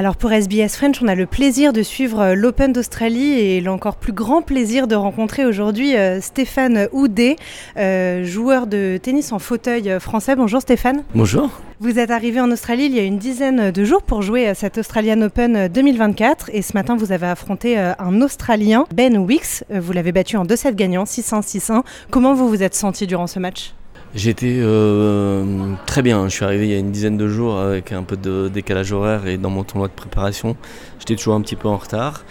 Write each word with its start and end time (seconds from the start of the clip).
Alors 0.00 0.16
pour 0.16 0.32
SBS 0.32 0.76
French, 0.76 1.02
on 1.02 1.08
a 1.08 1.14
le 1.14 1.26
plaisir 1.26 1.74
de 1.74 1.82
suivre 1.82 2.20
euh, 2.20 2.34
l'Open 2.34 2.72
d'Australie 2.72 3.32
et 3.32 3.60
l'encore 3.60 3.96
plus 3.96 4.14
grand 4.14 4.40
plaisir 4.40 4.88
de 4.88 4.94
rencontrer 4.94 5.44
aujourd'hui 5.44 5.94
euh, 5.94 6.22
Stéphane 6.22 6.88
Houdet, 6.92 7.36
euh, 7.76 8.24
joueur 8.24 8.66
de 8.66 8.96
tennis 8.96 9.30
en 9.30 9.38
fauteuil 9.38 10.00
français. 10.00 10.36
Bonjour 10.36 10.62
Stéphane. 10.62 11.04
Bonjour. 11.14 11.50
Vous 11.80 11.98
êtes 11.98 12.10
arrivé 12.10 12.40
en 12.40 12.50
Australie 12.50 12.86
il 12.86 12.94
y 12.94 12.98
a 12.98 13.02
une 13.02 13.18
dizaine 13.18 13.72
de 13.72 13.84
jours 13.84 14.00
pour 14.00 14.22
jouer 14.22 14.48
à 14.48 14.54
cet 14.54 14.78
Australian 14.78 15.20
Open 15.20 15.68
2024 15.68 16.48
et 16.54 16.62
ce 16.62 16.72
matin 16.72 16.96
vous 16.96 17.12
avez 17.12 17.26
affronté 17.26 17.76
un 17.76 18.22
Australien, 18.22 18.86
Ben 18.94 19.18
Wicks. 19.18 19.64
Vous 19.68 19.92
l'avez 19.92 20.12
battu 20.12 20.38
en 20.38 20.46
2-7 20.46 20.76
gagnants, 20.76 21.04
6-1, 21.04 21.42
6-1. 21.42 21.82
Comment 22.08 22.32
vous 22.32 22.48
vous 22.48 22.62
êtes 22.62 22.74
senti 22.74 23.06
durant 23.06 23.26
ce 23.26 23.38
match? 23.38 23.74
J'étais 24.14 24.56
euh, 24.58 25.74
très 25.86 26.02
bien. 26.02 26.28
Je 26.28 26.34
suis 26.34 26.44
arrivé 26.44 26.66
il 26.66 26.70
y 26.72 26.74
a 26.74 26.78
une 26.78 26.90
dizaine 26.90 27.16
de 27.16 27.28
jours 27.28 27.58
avec 27.58 27.92
un 27.92 28.02
peu 28.02 28.16
de 28.16 28.48
décalage 28.48 28.92
horaire 28.92 29.28
et 29.28 29.36
dans 29.38 29.50
mon 29.50 29.62
tournoi 29.62 29.86
de 29.86 29.92
préparation, 29.92 30.56
j'étais 30.98 31.14
toujours 31.14 31.34
un 31.34 31.40
petit 31.42 31.54
peu 31.54 31.68
en 31.68 31.76
retard. 31.76 32.24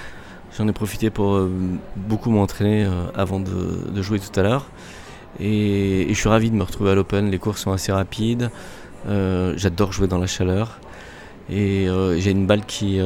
J'en 0.57 0.67
ai 0.67 0.73
profité 0.73 1.09
pour 1.09 1.35
euh, 1.35 1.49
beaucoup 1.95 2.31
m'entraîner 2.31 2.83
euh, 2.83 3.05
avant 3.15 3.39
de, 3.39 4.01
jouer 4.01 4.19
tout 4.19 4.37
à 4.37 4.43
l'heure. 4.43 4.65
Et, 5.39 6.07
je 6.09 6.13
suis 6.15 6.27
ravi 6.27 6.51
de 6.51 6.55
me 6.55 6.63
retrouver 6.63 6.91
à 6.91 6.95
l'Open. 6.95 7.31
Les 7.31 7.39
cours 7.39 7.57
sont 7.57 7.71
assez 7.71 7.93
rapides. 7.93 8.49
J'adore 9.07 9.93
jouer 9.93 10.07
dans 10.07 10.17
la 10.17 10.27
chaleur. 10.27 10.79
Et 11.49 11.87
j'ai 12.17 12.31
une 12.31 12.45
balle 12.45 12.65
qui, 12.65 12.99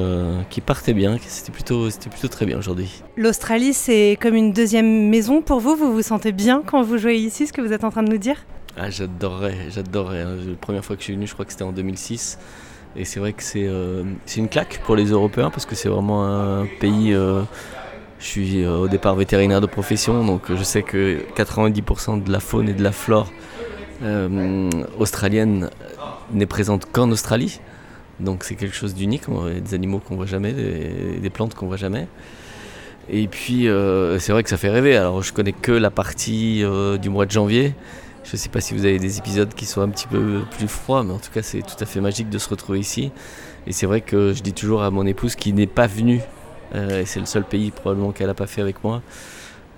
qui 0.50 0.62
partait 0.62 0.94
bien. 0.94 1.18
C'était 1.28 1.52
plutôt, 1.52 1.90
plutôt 2.10 2.28
très 2.28 2.48
bien 2.48 2.58
aujourd'hui. 2.58 3.04
L'Australie, 3.18 3.74
c'est 3.74 4.18
comme 4.20 4.34
une 4.34 4.52
deuxième 4.52 5.10
maison 5.10 5.42
pour 5.44 5.60
vous 5.60 5.76
Vous 5.76 5.94
vous 5.94 6.02
sentez 6.02 6.32
bien 6.32 6.64
quand 6.66 6.82
vous 6.82 6.98
jouez 6.98 7.18
ici, 7.18 7.46
ce 7.46 7.54
que 7.54 7.62
vous 7.62 7.72
êtes 7.72 7.84
en 7.84 7.92
train 7.92 8.04
de 8.04 8.10
nous 8.10 8.18
dire? 8.18 8.38
Ah, 8.76 8.90
j'adorerais, 8.90 9.70
j'adorerais. 9.70 10.22
Hein. 10.22 10.36
La 10.48 10.56
première 10.56 10.84
fois 10.84 10.96
que 10.96 11.02
je 11.02 11.06
suis 11.06 11.14
venu, 11.14 11.28
je 11.28 11.34
crois 11.34 11.46
que 11.46 11.52
c'était 11.52 11.64
en 11.64 11.72
2006. 11.72 12.40
Et 12.96 13.06
c'est 13.06 13.20
vrai 13.20 13.34
que 13.34 13.44
c'est 13.44 13.68
euh, 13.68 14.04
une 14.36 14.50
claque 14.50 14.82
pour 14.86 14.96
les 14.96 15.06
Européens 15.06 15.50
parce 15.50 15.66
que 15.66 15.76
c'est 15.76 15.90
vraiment 15.90 16.26
un 16.26 16.66
pays. 16.80 17.14
Euh, 17.14 17.42
je 18.20 18.26
suis 18.26 18.64
euh, 18.64 18.78
au 18.78 18.88
départ 18.88 19.16
vétérinaire 19.16 19.62
de 19.62 19.66
profession, 19.68 20.24
donc 20.26 20.44
je 20.54 20.64
sais 20.64 20.82
que 20.82 21.20
90% 21.36 22.24
de 22.24 22.32
la 22.32 22.40
faune 22.40 22.70
et 22.70 22.74
de 22.74 22.84
la 22.84 22.92
flore 22.92 23.32
australienne 25.00 25.70
n'est 26.34 26.46
présente 26.46 26.86
qu'en 26.92 27.10
Australie. 27.12 27.62
Donc 28.20 28.44
c'est 28.44 28.56
quelque 28.56 28.76
chose 28.76 28.94
d'unique. 28.94 29.24
Des 29.64 29.74
animaux 29.74 30.00
qu'on 30.00 30.18
voit 30.18 30.26
jamais, 30.26 30.52
des, 30.52 31.20
des 31.22 31.30
plantes 31.30 31.54
qu'on 31.54 31.68
voit 31.68 31.78
jamais. 31.78 32.08
Et 33.10 33.28
puis 33.28 33.68
c'est 34.20 34.32
vrai 34.34 34.44
que 34.44 34.50
ça 34.50 34.58
fait 34.58 34.70
rêver. 34.70 34.98
Alors 34.98 35.22
je 35.22 35.32
connais 35.32 35.54
que 35.54 35.72
la 35.72 35.90
partie 35.90 36.64
du 37.02 37.10
mois 37.10 37.26
de 37.26 37.32
janvier. 37.32 37.74
Je 38.24 38.32
ne 38.32 38.38
sais 38.38 38.50
pas 38.50 38.62
si 38.62 38.74
vous 38.74 38.86
avez 38.86 39.00
des 39.00 39.18
épisodes 39.18 39.54
qui 39.54 39.66
sont 39.66 39.82
un 39.82 39.90
petit 39.90 40.08
peu 40.08 40.42
plus 40.58 40.68
froids, 40.68 41.04
mais 41.04 41.12
en 41.12 41.20
tout 41.20 41.32
cas, 41.32 41.42
c'est 41.42 41.62
tout 41.62 41.76
à 41.80 41.86
fait 41.86 42.00
magique 42.00 42.30
de 42.30 42.38
se 42.38 42.50
retrouver 42.50 42.80
ici. 42.80 43.12
Et 43.68 43.74
c'est 43.74 43.86
vrai 43.86 44.02
que 44.02 44.34
je 44.34 44.42
dis 44.42 44.54
toujours 44.54 44.82
à 44.82 44.92
mon 44.92 45.06
épouse 45.06 45.36
qui 45.36 45.54
n'est 45.54 45.68
pas 45.68 45.88
venue, 45.88 46.22
euh, 46.74 47.02
et 47.02 47.06
c'est 47.06 47.20
le 47.20 47.26
seul 47.26 47.44
pays 47.44 47.72
probablement 47.72 48.12
qu'elle 48.12 48.28
n'a 48.28 48.34
pas 48.34 48.48
fait 48.48 48.62
avec 48.62 48.84
moi, 48.84 49.02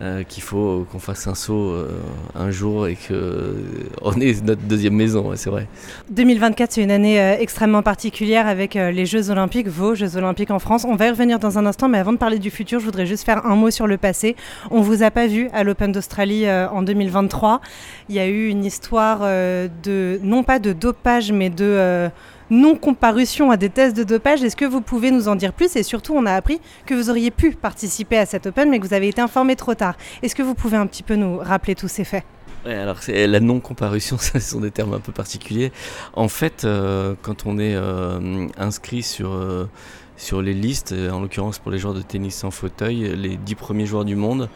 euh, 0.01 0.23
qu'il 0.23 0.43
faut 0.43 0.85
qu'on 0.91 0.99
fasse 0.99 1.25
un 1.25 1.35
saut 1.35 1.69
euh, 1.69 1.87
un 2.35 2.51
jour 2.51 2.85
et 2.85 2.95
qu'on 2.95 3.13
euh, 3.13 4.19
est 4.19 4.43
notre 4.43 4.61
deuxième 4.63 4.93
maison, 4.93 5.31
c'est 5.35 5.49
vrai. 5.49 5.67
2024, 6.09 6.73
c'est 6.73 6.83
une 6.83 6.91
année 6.91 7.17
extrêmement 7.39 7.81
particulière 7.81 8.45
avec 8.45 8.73
les 8.73 9.05
Jeux 9.05 9.29
Olympiques, 9.29 9.69
vos 9.69 9.95
Jeux 9.95 10.17
Olympiques 10.17 10.51
en 10.51 10.59
France. 10.59 10.85
On 10.85 10.95
va 10.95 11.07
y 11.07 11.09
revenir 11.09 11.39
dans 11.39 11.57
un 11.57 11.65
instant, 11.65 11.87
mais 11.87 11.97
avant 11.97 12.11
de 12.11 12.17
parler 12.17 12.39
du 12.39 12.51
futur, 12.51 12.81
je 12.81 12.85
voudrais 12.85 13.05
juste 13.05 13.23
faire 13.23 13.45
un 13.45 13.55
mot 13.55 13.71
sur 13.71 13.87
le 13.87 13.97
passé. 13.97 14.35
On 14.69 14.81
vous 14.81 15.01
a 15.01 15.11
pas 15.11 15.27
vu 15.27 15.47
à 15.53 15.63
l'Open 15.63 15.93
d'Australie 15.93 16.45
en 16.49 16.81
2023. 16.81 17.61
Il 18.09 18.15
y 18.15 18.19
a 18.19 18.27
eu 18.27 18.49
une 18.49 18.65
histoire 18.65 19.21
de, 19.21 20.19
non 20.23 20.43
pas 20.43 20.59
de 20.59 20.73
dopage, 20.73 21.31
mais 21.31 21.49
de 21.49 22.09
non-comparution 22.49 23.51
à 23.51 23.57
des 23.57 23.69
tests 23.69 23.95
de 23.95 24.03
dopage. 24.03 24.43
Est-ce 24.43 24.55
que 24.55 24.65
vous 24.65 24.81
pouvez 24.81 25.11
nous 25.11 25.27
en 25.27 25.35
dire 25.35 25.53
plus? 25.53 25.75
Et 25.75 25.83
surtout, 25.83 26.13
on 26.15 26.25
a 26.25 26.33
appris 26.33 26.59
que 26.85 26.93
vous 26.93 27.09
auriez 27.09 27.31
pu 27.31 27.51
participer 27.51 28.17
à 28.17 28.25
cet 28.25 28.47
Open, 28.47 28.69
mais 28.69 28.79
que 28.79 28.87
vous 28.87 28.93
avez 28.93 29.07
été 29.07 29.21
informé 29.21 29.55
trop 29.55 29.73
tard. 29.73 29.95
Est-ce 30.21 30.35
que 30.35 30.43
vous 30.43 30.55
pouvez 30.55 30.77
un 30.77 30.87
petit 30.87 31.03
peu 31.03 31.15
nous 31.15 31.37
rappeler 31.37 31.75
tous 31.75 31.87
ces 31.87 32.03
faits? 32.03 32.23
Alors 32.65 32.97
la 33.07 33.39
non-comparution, 33.39 34.17
ce 34.19 34.39
sont 34.39 34.59
des 34.59 34.71
termes 34.71 34.93
un 34.93 34.99
peu 34.99 35.11
particuliers. 35.11 35.71
En 36.13 36.27
fait, 36.27 36.65
euh, 36.65 37.15
quand 37.21 37.45
on 37.45 37.59
est 37.59 37.75
euh, 37.75 38.47
inscrit 38.57 39.03
sur, 39.03 39.33
euh, 39.33 39.69
sur 40.17 40.41
les 40.41 40.53
listes, 40.53 40.93
en 41.11 41.21
l'occurrence 41.21 41.59
pour 41.59 41.71
les 41.71 41.77
joueurs 41.77 41.93
de 41.93 42.01
tennis 42.01 42.35
sans 42.35 42.51
fauteuil, 42.51 43.15
les 43.15 43.37
dix 43.37 43.55
premiers 43.55 43.85
joueurs 43.85 44.05
du 44.05 44.15
monde 44.15 44.49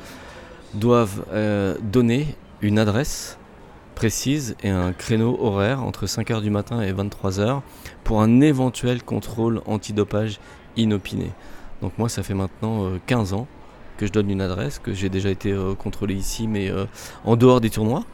doivent 0.73 1.25
donner 1.81 2.35
une 2.61 2.77
adresse 2.77 3.38
précise 3.99 4.55
et 4.63 4.69
un 4.69 4.93
créneau 4.93 5.37
horaire 5.41 5.83
entre 5.83 6.05
5h 6.05 6.41
du 6.41 6.49
matin 6.49 6.81
et 6.81 6.93
23h 6.93 7.59
pour 8.05 8.21
un 8.21 8.39
éventuel 8.39 9.03
contrôle 9.03 9.61
antidopage 9.65 10.39
inopiné. 10.77 11.31
Donc 11.81 11.91
moi 11.97 12.07
ça 12.07 12.23
fait 12.23 12.33
maintenant 12.33 12.91
15 13.07 13.33
euh, 13.33 13.35
ans 13.35 13.47
que 13.97 14.07
je 14.07 14.13
donne 14.13 14.29
une 14.31 14.39
adresse, 14.39 14.79
que 14.79 14.93
j'ai 14.93 15.09
déjà 15.09 15.29
été 15.29 15.51
euh, 15.51 15.75
contrôlé 15.75 16.13
ici 16.13 16.47
mais 16.47 16.69
euh, 16.69 16.85
en 17.25 17.35
dehors 17.35 17.59
des 17.59 17.69
tournois. 17.69 18.05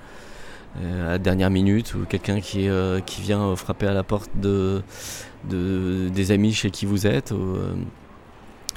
à 0.75 1.11
la 1.11 1.17
dernière 1.19 1.51
minute 1.51 1.93
ou 1.93 2.05
quelqu'un 2.09 2.39
qui, 2.41 2.67
qui 3.05 3.21
vient 3.21 3.55
frapper 3.55 3.85
à 3.85 3.93
la 3.93 4.03
porte 4.03 4.31
de, 4.33 4.81
de, 5.47 6.09
des 6.09 6.31
amis 6.31 6.53
chez 6.53 6.71
qui 6.71 6.87
vous 6.87 7.05
êtes. 7.05 7.31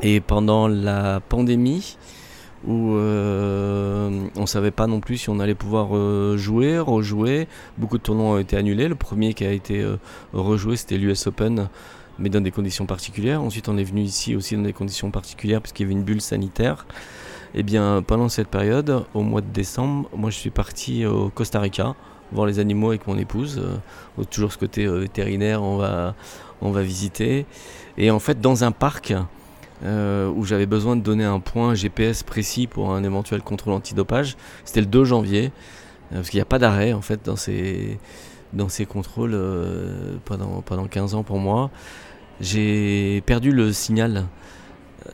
et 0.02 0.20
pendant 0.20 0.68
la 0.68 1.20
pandémie, 1.20 1.96
où 2.66 2.94
euh, 2.94 4.28
on 4.36 4.40
ne 4.42 4.46
savait 4.46 4.70
pas 4.70 4.86
non 4.86 5.00
plus 5.00 5.18
si 5.18 5.30
on 5.30 5.38
allait 5.38 5.54
pouvoir 5.54 5.96
euh, 5.96 6.36
jouer, 6.36 6.78
rejouer. 6.78 7.46
Beaucoup 7.76 7.98
de 7.98 8.02
tournois 8.02 8.26
ont 8.26 8.38
été 8.38 8.56
annulés. 8.56 8.88
Le 8.88 8.94
premier 8.94 9.34
qui 9.34 9.44
a 9.44 9.52
été 9.52 9.80
euh, 9.80 9.96
rejoué, 10.32 10.76
c'était 10.76 10.98
l'US 10.98 11.26
Open, 11.26 11.68
mais 12.18 12.28
dans 12.28 12.40
des 12.40 12.50
conditions 12.50 12.86
particulières. 12.86 13.42
Ensuite, 13.42 13.68
on 13.68 13.78
est 13.78 13.84
venu 13.84 14.02
ici 14.02 14.34
aussi 14.34 14.56
dans 14.56 14.62
des 14.62 14.72
conditions 14.72 15.10
particulières, 15.10 15.60
parce 15.60 15.72
qu'il 15.72 15.86
y 15.86 15.88
avait 15.88 15.98
une 15.98 16.04
bulle 16.04 16.20
sanitaire. 16.20 16.86
Et 17.54 17.60
eh 17.60 17.62
bien, 17.62 18.02
pendant 18.06 18.28
cette 18.28 18.48
période, 18.48 19.04
au 19.14 19.22
mois 19.22 19.40
de 19.40 19.46
décembre, 19.46 20.10
moi 20.14 20.28
je 20.28 20.36
suis 20.36 20.50
parti 20.50 21.06
au 21.06 21.30
Costa 21.30 21.60
Rica 21.60 21.94
voir 22.30 22.46
les 22.46 22.58
animaux 22.58 22.90
avec 22.90 23.06
mon 23.06 23.16
épouse. 23.16 23.62
toujours 24.28 24.52
ce 24.52 24.58
côté 24.58 24.86
vétérinaire, 24.86 25.62
on 25.62 25.78
va, 25.78 26.14
on 26.60 26.72
va 26.72 26.82
visiter. 26.82 27.46
Et 27.96 28.10
en 28.10 28.18
fait, 28.18 28.38
dans 28.38 28.64
un 28.64 28.70
parc, 28.70 29.14
euh, 29.84 30.28
où 30.28 30.44
j'avais 30.44 30.66
besoin 30.66 30.96
de 30.96 31.02
donner 31.02 31.24
un 31.24 31.38
point 31.38 31.74
GPS 31.74 32.24
précis 32.24 32.66
pour 32.66 32.90
un 32.90 33.04
éventuel 33.04 33.42
contrôle 33.42 33.74
antidopage. 33.74 34.36
C'était 34.64 34.80
le 34.80 34.86
2 34.86 35.04
janvier, 35.04 35.52
euh, 36.10 36.16
parce 36.16 36.30
qu'il 36.30 36.38
n'y 36.38 36.42
a 36.42 36.46
pas 36.46 36.58
d'arrêt 36.58 36.92
en 36.92 37.00
fait 37.00 37.24
dans 37.24 37.36
ces, 37.36 37.98
dans 38.52 38.68
ces 38.68 38.86
contrôles 38.86 39.34
euh, 39.34 40.16
pendant, 40.24 40.62
pendant 40.62 40.86
15 40.86 41.14
ans 41.14 41.22
pour 41.22 41.38
moi. 41.38 41.70
J'ai 42.40 43.22
perdu 43.26 43.52
le 43.52 43.72
signal 43.72 44.26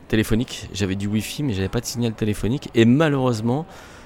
téléphonique, 0.07 0.67
j'avais 0.73 0.95
du 0.95 1.07
Wi-Fi 1.07 1.43
mais 1.43 1.53
j'avais 1.53 1.69
pas 1.69 1.79
de 1.79 1.85
signal 1.85 2.13
téléphonique 2.13 2.69
et 2.73 2.85
malheureusement 2.85 3.65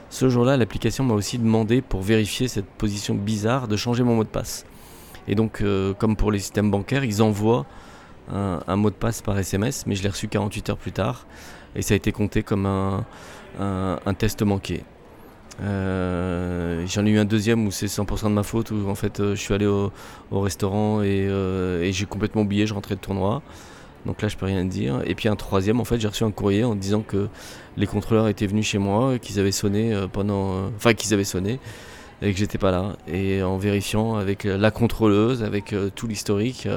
ce 0.09 0.29
jour-là 0.29 0.55
l'application 0.55 1.03
m'a 1.03 1.13
aussi 1.13 1.37
demandé 1.37 1.81
pour 1.81 2.01
vérifier 2.01 2.47
cette 2.47 2.65
position 2.65 3.15
bizarre 3.15 3.67
de 3.67 3.75
changer 3.75 4.03
mon 4.03 4.15
mot 4.15 4.23
de 4.23 4.29
passe. 4.29 4.65
Et 5.27 5.35
donc 5.35 5.63
comme 5.97 6.15
pour 6.15 6.31
les 6.31 6.39
systèmes 6.39 6.69
bancaires, 6.69 7.03
ils 7.03 7.21
envoient 7.21 7.65
un, 8.31 8.75
mot 8.75 8.89
de 8.89 8.95
passe 8.95 9.21
par 9.21 9.37
SMS, 9.37 9.85
mais 9.87 9.95
je 9.95 10.03
l'ai 10.03 10.09
reçu 10.09 10.27
48 10.27 10.69
heures 10.69 10.77
plus 10.77 10.91
tard 10.91 11.25
et 11.75 11.81
ça 11.81 11.93
a 11.93 11.97
été 11.97 12.11
compté 12.11 12.43
comme 12.43 12.65
un, 12.65 14.13
test 14.17 14.41
manqué. 14.41 14.83
Euh, 15.61 16.85
j'en 16.87 17.05
ai 17.05 17.09
eu 17.09 17.19
un 17.19 17.25
deuxième 17.25 17.67
où 17.67 17.71
c'est 17.71 17.87
100% 17.87 18.25
de 18.25 18.29
ma 18.29 18.43
faute, 18.43 18.71
où 18.71 18.87
en 18.87 18.95
fait 18.95 19.19
euh, 19.19 19.35
je 19.35 19.41
suis 19.41 19.53
allé 19.53 19.65
au, 19.65 19.91
restaurant 20.31 21.01
euh, 21.03 21.83
et, 21.83 21.91
j'ai 21.91 22.05
complètement 22.05 22.43
oublié, 22.43 22.65
je 22.65 22.73
rentrais 22.73 22.95
de 22.95 23.01
tournoi. 23.01 23.41
Donc 24.05 24.21
là 24.21 24.29
je 24.29 24.37
peux 24.37 24.45
rien 24.45 24.63
dire. 24.63 25.01
Et 25.05 25.15
puis 25.15 25.27
un 25.27 25.35
troisième, 25.35 25.81
en 25.81 25.85
fait 25.85 25.99
j'ai 25.99 26.07
reçu 26.07 26.23
un 26.23 26.31
courrier 26.31 26.63
en 26.63 26.75
disant 26.75 27.01
que 27.01 27.27
les 27.75 27.87
contrôleurs 27.87 28.29
étaient 28.29 28.47
venus 28.47 28.65
chez 28.65 28.77
moi, 28.77 29.19
qu'ils 29.19 29.39
avaient 29.39 29.51
sonné 29.51 29.93
pendant. 30.13 30.67
Enfin 30.77 30.93
qu'ils 30.93 31.13
avaient 31.13 31.25
sonné 31.25 31.59
et 32.21 32.31
que 32.31 32.37
j'étais 32.37 32.57
pas 32.57 32.71
là. 32.71 32.95
Et 33.07 33.43
en 33.43 33.57
vérifiant 33.57 34.15
avec 34.15 34.45
la 34.45 34.71
contrôleuse, 34.71 35.43
avec 35.43 35.75
tout 35.95 36.07
l'historique 36.07 36.67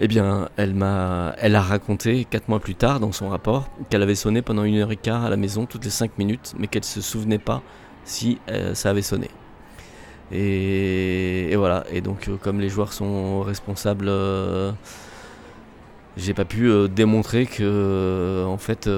eh 0.00 0.06
bien, 0.06 0.48
elle 0.56 0.74
m'a, 0.74 1.34
elle 1.38 1.56
a 1.56 1.62
raconté 1.62 2.24
quatre 2.24 2.48
mois 2.48 2.60
plus 2.60 2.76
tard 2.76 3.00
dans 3.00 3.10
son 3.10 3.28
rapport 3.28 3.68
qu'elle 3.90 4.02
avait 4.02 4.14
sonné 4.14 4.42
pendant 4.42 4.62
une 4.62 4.76
heure 4.76 4.92
et 4.92 4.96
quart 4.96 5.24
à 5.24 5.30
la 5.30 5.36
maison 5.36 5.66
toutes 5.66 5.84
les 5.84 5.90
cinq 5.90 6.18
minutes, 6.18 6.54
mais 6.56 6.68
qu'elle 6.68 6.84
se 6.84 7.00
souvenait 7.00 7.38
pas 7.38 7.62
si 8.04 8.38
euh, 8.48 8.74
ça 8.74 8.90
avait 8.90 9.02
sonné. 9.02 9.28
Et, 10.30 11.54
voilà. 11.56 11.84
Et 11.92 12.00
donc, 12.00 12.28
euh, 12.28 12.36
comme 12.36 12.60
les 12.60 12.68
joueurs 12.68 12.92
sont 12.92 13.40
responsables, 13.40 14.06
euh, 14.08 14.70
j'ai 16.16 16.32
pas 16.32 16.44
pu 16.44 16.70
démontrer 16.88 17.46
que, 17.46 18.44
en 18.46 18.58
fait, 18.58 18.88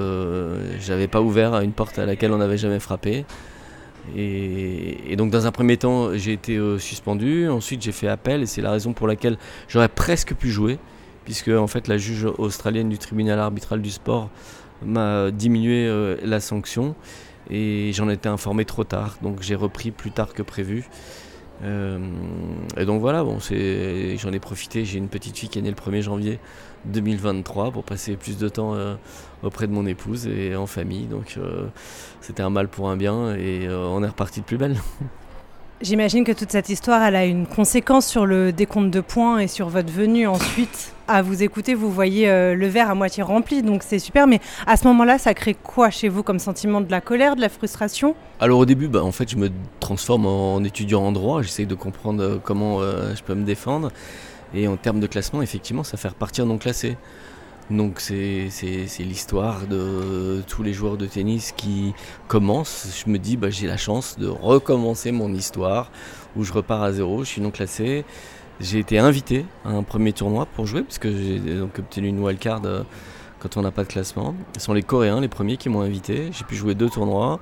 j'avais 0.79 1.07
pas 1.07 1.21
ouvert 1.21 1.59
une 1.61 1.71
porte 1.71 1.97
à 1.97 2.05
laquelle 2.05 2.31
on 2.31 2.37
n'avait 2.37 2.57
jamais 2.57 2.79
frappé. 2.79 3.25
Et, 4.15 5.15
donc 5.15 5.29
dans 5.29 5.45
un 5.45 5.51
premier 5.51 5.77
temps, 5.77 6.15
j'ai 6.15 6.33
été 6.33 6.59
suspendu. 6.79 7.47
Ensuite, 7.47 7.81
j'ai 7.83 7.91
fait 7.91 8.07
appel 8.07 8.41
et 8.41 8.45
c'est 8.47 8.61
la 8.61 8.71
raison 8.71 8.93
pour 8.93 9.07
laquelle 9.07 9.37
j'aurais 9.67 9.89
presque 9.89 10.33
pu 10.33 10.49
jouer 10.49 10.79
puisque 11.25 11.49
en 11.49 11.67
fait 11.67 11.87
la 11.87 11.97
juge 11.97 12.25
australienne 12.37 12.89
du 12.89 12.97
tribunal 12.97 13.39
arbitral 13.39 13.81
du 13.81 13.91
sport 13.91 14.29
m'a 14.83 15.31
diminué 15.31 15.87
euh, 15.87 16.17
la 16.23 16.39
sanction 16.39 16.95
et 17.49 17.91
j'en 17.93 18.09
étais 18.09 18.29
informé 18.29 18.65
trop 18.65 18.83
tard, 18.83 19.17
donc 19.21 19.41
j'ai 19.41 19.55
repris 19.55 19.91
plus 19.91 20.11
tard 20.11 20.33
que 20.33 20.41
prévu. 20.41 20.85
et 21.63 22.85
donc 22.85 23.01
voilà, 23.01 23.23
bon, 23.23 23.37
j'en 23.39 24.31
ai 24.31 24.39
profité. 24.39 24.85
J'ai 24.85 24.97
une 24.97 25.09
petite 25.09 25.37
fille 25.37 25.49
qui 25.49 25.59
est 25.59 25.61
née 25.61 25.69
le 25.69 25.75
1er 25.75 26.01
janvier 26.01 26.39
2023 26.85 27.71
pour 27.71 27.83
passer 27.83 28.15
plus 28.15 28.37
de 28.37 28.47
temps 28.47 28.75
auprès 29.43 29.67
de 29.67 29.73
mon 29.73 29.85
épouse 29.85 30.27
et 30.27 30.55
en 30.55 30.65
famille. 30.65 31.07
Donc 31.07 31.37
c'était 32.21 32.41
un 32.41 32.49
mal 32.49 32.67
pour 32.67 32.89
un 32.89 32.95
bien 32.95 33.35
et 33.35 33.67
on 33.69 34.01
est 34.01 34.07
reparti 34.07 34.39
de 34.39 34.45
plus 34.45 34.57
belle. 34.57 34.77
J'imagine 35.83 36.23
que 36.23 36.31
toute 36.31 36.51
cette 36.51 36.69
histoire, 36.69 37.01
a 37.01 37.25
une 37.25 37.47
conséquence 37.47 38.05
sur 38.05 38.27
le 38.27 38.51
décompte 38.51 38.91
de 38.91 39.01
points 39.01 39.39
et 39.39 39.47
sur 39.47 39.67
votre 39.67 39.91
venue 39.91 40.27
ensuite. 40.27 40.93
À 41.07 41.23
vous 41.23 41.41
écouter, 41.41 41.73
vous 41.73 41.91
voyez 41.91 42.29
euh, 42.29 42.53
le 42.53 42.67
verre 42.67 42.91
à 42.91 42.93
moitié 42.93 43.23
rempli, 43.23 43.63
donc 43.63 43.81
c'est 43.81 43.97
super. 43.97 44.27
Mais 44.27 44.39
à 44.67 44.77
ce 44.77 44.85
moment-là, 44.87 45.17
ça 45.17 45.33
crée 45.33 45.55
quoi 45.55 45.89
chez 45.89 46.07
vous 46.07 46.21
comme 46.21 46.37
sentiment 46.37 46.81
De 46.81 46.91
la 46.91 47.01
colère, 47.01 47.35
de 47.35 47.41
la 47.41 47.49
frustration? 47.49 48.13
Alors 48.39 48.59
au 48.59 48.65
début, 48.67 48.89
bah, 48.89 49.03
en 49.03 49.11
fait, 49.11 49.31
je 49.31 49.37
me 49.37 49.49
transforme 49.79 50.27
en 50.27 50.63
étudiant 50.63 51.01
en 51.01 51.11
droit. 51.11 51.41
J'essaie 51.41 51.65
de 51.65 51.73
comprendre 51.73 52.21
euh, 52.21 52.37
comment 52.41 52.81
euh, 52.81 53.15
je 53.15 53.23
peux 53.23 53.33
me 53.33 53.43
défendre. 53.43 53.91
Et 54.53 54.67
en 54.67 54.77
termes 54.77 54.99
de 54.99 55.07
classement, 55.07 55.41
effectivement, 55.41 55.83
ça 55.83 55.97
fait 55.97 56.09
repartir 56.09 56.45
non 56.45 56.59
classé. 56.59 56.95
Donc 57.71 58.01
c'est 58.01 58.49
l'histoire 58.99 59.65
de 59.65 60.41
tous 60.45 60.61
les 60.61 60.73
joueurs 60.73 60.97
de 60.97 61.05
tennis 61.05 61.53
qui 61.55 61.93
commencent. 62.27 63.01
Je 63.05 63.09
me 63.09 63.17
dis, 63.17 63.37
bah, 63.37 63.49
j'ai 63.49 63.65
la 63.65 63.77
chance 63.77 64.19
de 64.19 64.27
recommencer 64.27 65.11
mon 65.13 65.33
histoire 65.33 65.89
où 66.35 66.43
je 66.43 66.51
repars 66.51 66.83
à 66.83 66.91
zéro, 66.91 67.23
je 67.23 67.29
suis 67.29 67.41
non 67.41 67.49
classé. 67.49 68.03
J'ai 68.59 68.79
été 68.79 68.99
invité 68.99 69.45
à 69.63 69.69
un 69.69 69.83
premier 69.83 70.11
tournoi 70.11 70.45
pour 70.45 70.67
jouer, 70.67 70.83
parce 70.83 70.99
que 70.99 71.09
j'ai 71.11 71.61
obtenu 71.61 72.09
une 72.09 72.19
wildcard 72.19 72.61
euh, 72.65 72.83
quand 73.39 73.55
on 73.55 73.61
n'a 73.61 73.71
pas 73.71 73.83
de 73.83 73.87
classement. 73.87 74.35
Ce 74.57 74.65
sont 74.65 74.73
les 74.73 74.83
Coréens 74.83 75.21
les 75.21 75.29
premiers 75.29 75.55
qui 75.55 75.69
m'ont 75.69 75.81
invité. 75.81 76.29
J'ai 76.31 76.43
pu 76.43 76.55
jouer 76.55 76.75
deux 76.75 76.89
tournois. 76.89 77.39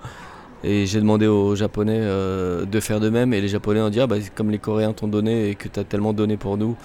Et 0.63 0.85
j'ai 0.85 0.99
demandé 0.99 1.25
aux 1.25 1.55
Japonais 1.55 1.99
euh, 1.99 2.65
de 2.65 2.79
faire 2.79 2.99
de 2.99 3.09
même. 3.09 3.33
Et 3.33 3.41
les 3.41 3.47
Japonais 3.47 3.81
ont 3.81 3.89
dit 3.89 3.99
ah, 3.99 4.07
bah, 4.07 4.17
comme 4.35 4.51
les 4.51 4.59
Coréens 4.59 4.93
t'ont 4.93 5.07
donné 5.07 5.49
et 5.49 5.55
que 5.55 5.67
tu 5.67 5.79
as 5.79 5.83
tellement 5.83 6.13
donné 6.13 6.37
pour 6.37 6.57
nous, 6.57 6.75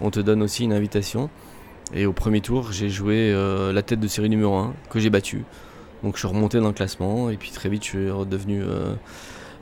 on 0.00 0.10
te 0.10 0.20
donne 0.20 0.42
aussi 0.42 0.64
une 0.64 0.72
invitation. 0.72 1.28
Et 1.92 2.06
au 2.06 2.12
premier 2.12 2.40
tour, 2.40 2.72
j'ai 2.72 2.88
joué 2.88 3.30
euh, 3.32 3.72
la 3.72 3.82
tête 3.82 4.00
de 4.00 4.08
série 4.08 4.30
numéro 4.30 4.54
1 4.56 4.74
que 4.88 4.98
j'ai 4.98 5.10
battu. 5.10 5.44
Donc 6.02 6.14
je 6.14 6.20
suis 6.20 6.28
remonté 6.28 6.58
dans 6.60 6.68
le 6.68 6.72
classement 6.72 7.30
et 7.30 7.36
puis 7.36 7.50
très 7.50 7.68
vite 7.68 7.84
je 7.84 7.88
suis 7.88 8.10
redevenu 8.10 8.58
9 8.58 8.66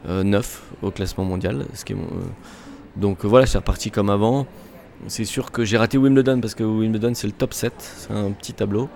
euh, 0.06 0.24
euh, 0.24 0.42
au 0.82 0.90
classement 0.90 1.24
mondial. 1.24 1.66
Donc 2.96 3.24
voilà, 3.24 3.46
c'est 3.46 3.58
reparti 3.58 3.90
comme 3.90 4.10
avant. 4.10 4.46
C'est 5.08 5.24
sûr 5.24 5.50
que 5.50 5.64
j'ai 5.64 5.76
raté 5.76 5.98
Wimbledon 5.98 6.40
parce 6.40 6.54
que 6.54 6.62
Wimbledon 6.62 7.12
c'est 7.14 7.26
le 7.26 7.32
top 7.32 7.54
7, 7.54 7.72
c'est 7.78 8.12
un 8.12 8.30
petit 8.30 8.52
tableau, 8.52 8.88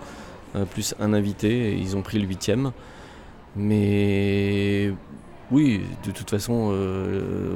plus 0.71 0.95
un 1.01 1.13
invité, 1.13 1.73
et 1.73 1.75
ils 1.75 1.97
ont 1.97 2.03
pris 2.03 2.21
le 2.21 2.29
huitième. 2.29 2.71
Mais 3.57 4.93
oui, 5.51 5.81
de 6.05 6.13
toute 6.13 6.31
façon, 6.31 6.73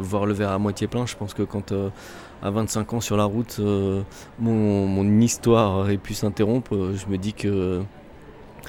voir 0.00 0.26
le 0.26 0.32
verre 0.32 0.50
à 0.50 0.58
moitié 0.58 0.88
plein, 0.88 1.06
je 1.06 1.14
pense 1.14 1.32
que 1.32 1.42
quand 1.42 1.72
à 2.42 2.50
25 2.50 2.94
ans 2.94 3.00
sur 3.00 3.16
la 3.16 3.24
route, 3.24 3.56
euh, 3.60 4.02
mon, 4.38 5.20
histoire 5.20 5.78
aurait 5.78 5.98
pu 5.98 6.14
s'interrompre, 6.14 6.74
euh, 6.74 6.96
je 6.96 7.06
me 7.10 7.18
dis 7.18 7.34
que 7.34 7.82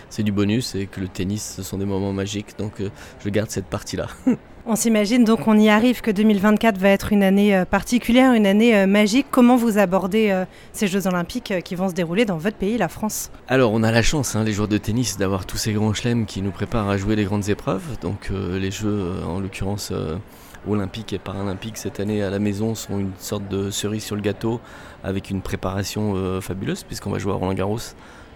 c'est 0.10 0.24
du 0.24 0.32
bonus 0.32 0.76
et 0.76 0.88
que 0.88 1.00
le 1.00 1.08
tennis, 1.08 1.54
ce 1.56 1.64
sont 1.64 1.78
des 1.78 1.86
moments 1.86 2.14
magiques. 2.14 2.58
Donc 2.58 2.82
euh, 2.82 2.90
je 3.24 3.30
garde 3.30 3.50
cette 3.50 3.68
partie-là. 3.68 4.08
On 4.66 4.76
s'imagine 4.76 5.24
donc 5.24 5.48
on 5.48 5.58
y 5.58 5.70
arrive 5.70 6.02
que 6.02 6.12
2024 6.12 6.78
va 6.78 6.90
être 6.90 7.12
une 7.12 7.24
année 7.24 7.64
particulière, 7.70 8.34
une 8.34 8.46
année 8.46 8.86
magique. 8.86 9.26
Comment 9.32 9.56
vous 9.56 9.78
abordez 9.78 10.46
ces 10.72 10.88
Jeux 10.88 11.08
olympiques 11.08 11.54
qui 11.64 11.76
vont 11.76 11.90
se 11.90 11.94
dérouler 11.94 12.26
dans 12.26 12.38
votre 12.38 12.58
pays, 12.58 12.78
la 12.78 12.88
France? 12.88 13.32
Alors 13.48 13.74
on 13.74 13.84
a 13.84 13.92
la 13.92 14.02
chance, 14.02 14.36
hein, 14.36 14.44
les 14.44 14.54
joueurs 14.54 14.68
de 14.68 14.78
tennis, 14.78 15.18
d'avoir 15.18 15.46
tous 15.46 15.58
ces 15.58 15.74
grands 15.74 15.94
chelems 15.94 16.26
qui 16.26 16.42
nous 16.42 16.52
préparent 16.52 16.90
à 16.90 16.98
jouer 16.98 17.16
les 17.16 17.26
grandes 17.26 17.50
épreuves. 17.50 17.84
Donc 18.02 18.30
les 18.30 18.72
Jeux, 18.72 19.12
en 19.28 19.40
l'occurrence 19.40 19.92
olympiques 20.68 21.14
et 21.14 21.20
paralympiques 21.20 21.78
cette 21.78 22.00
année 22.00 22.22
à 22.22 22.30
la 22.30 22.40
maison 22.40 22.76
sont 22.76 23.00
une 23.00 23.12
sorte 23.18 23.48
de 23.48 23.72
cerise 23.72 24.04
sur 24.04 24.16
le 24.16 24.22
gâteau 24.22 24.60
avec 25.04 25.30
une 25.30 25.42
préparation 25.42 26.14
euh, 26.16 26.42
fabuleuse 26.42 26.84
puisqu'on 26.84 27.10
va 27.10 27.20
jouer 27.20 27.34
à 27.34 27.36
Roland 27.36 27.54
Garros 27.54 27.78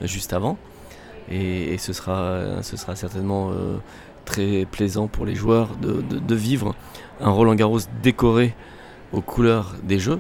euh, 0.02 0.08
juste 0.08 0.34
avant. 0.34 0.58
Et, 1.30 1.80
ce, 1.80 1.92
sera, 1.92 2.62
ce 2.62 2.78
sera 2.78 2.96
certainement 2.96 3.50
euh, 3.50 3.78
très 4.26 4.66
plaisant 4.70 5.08
pour 5.08 5.26
les 5.26 5.36
joueurs 5.36 5.70
de, 5.78 6.36
vivre 6.36 6.76
un 7.22 7.30
Roland 7.30 7.56
Garros 7.56 7.80
décoré 8.04 8.54
aux 9.14 9.22
couleurs 9.22 9.76
des 9.84 10.00
jeux. 10.00 10.20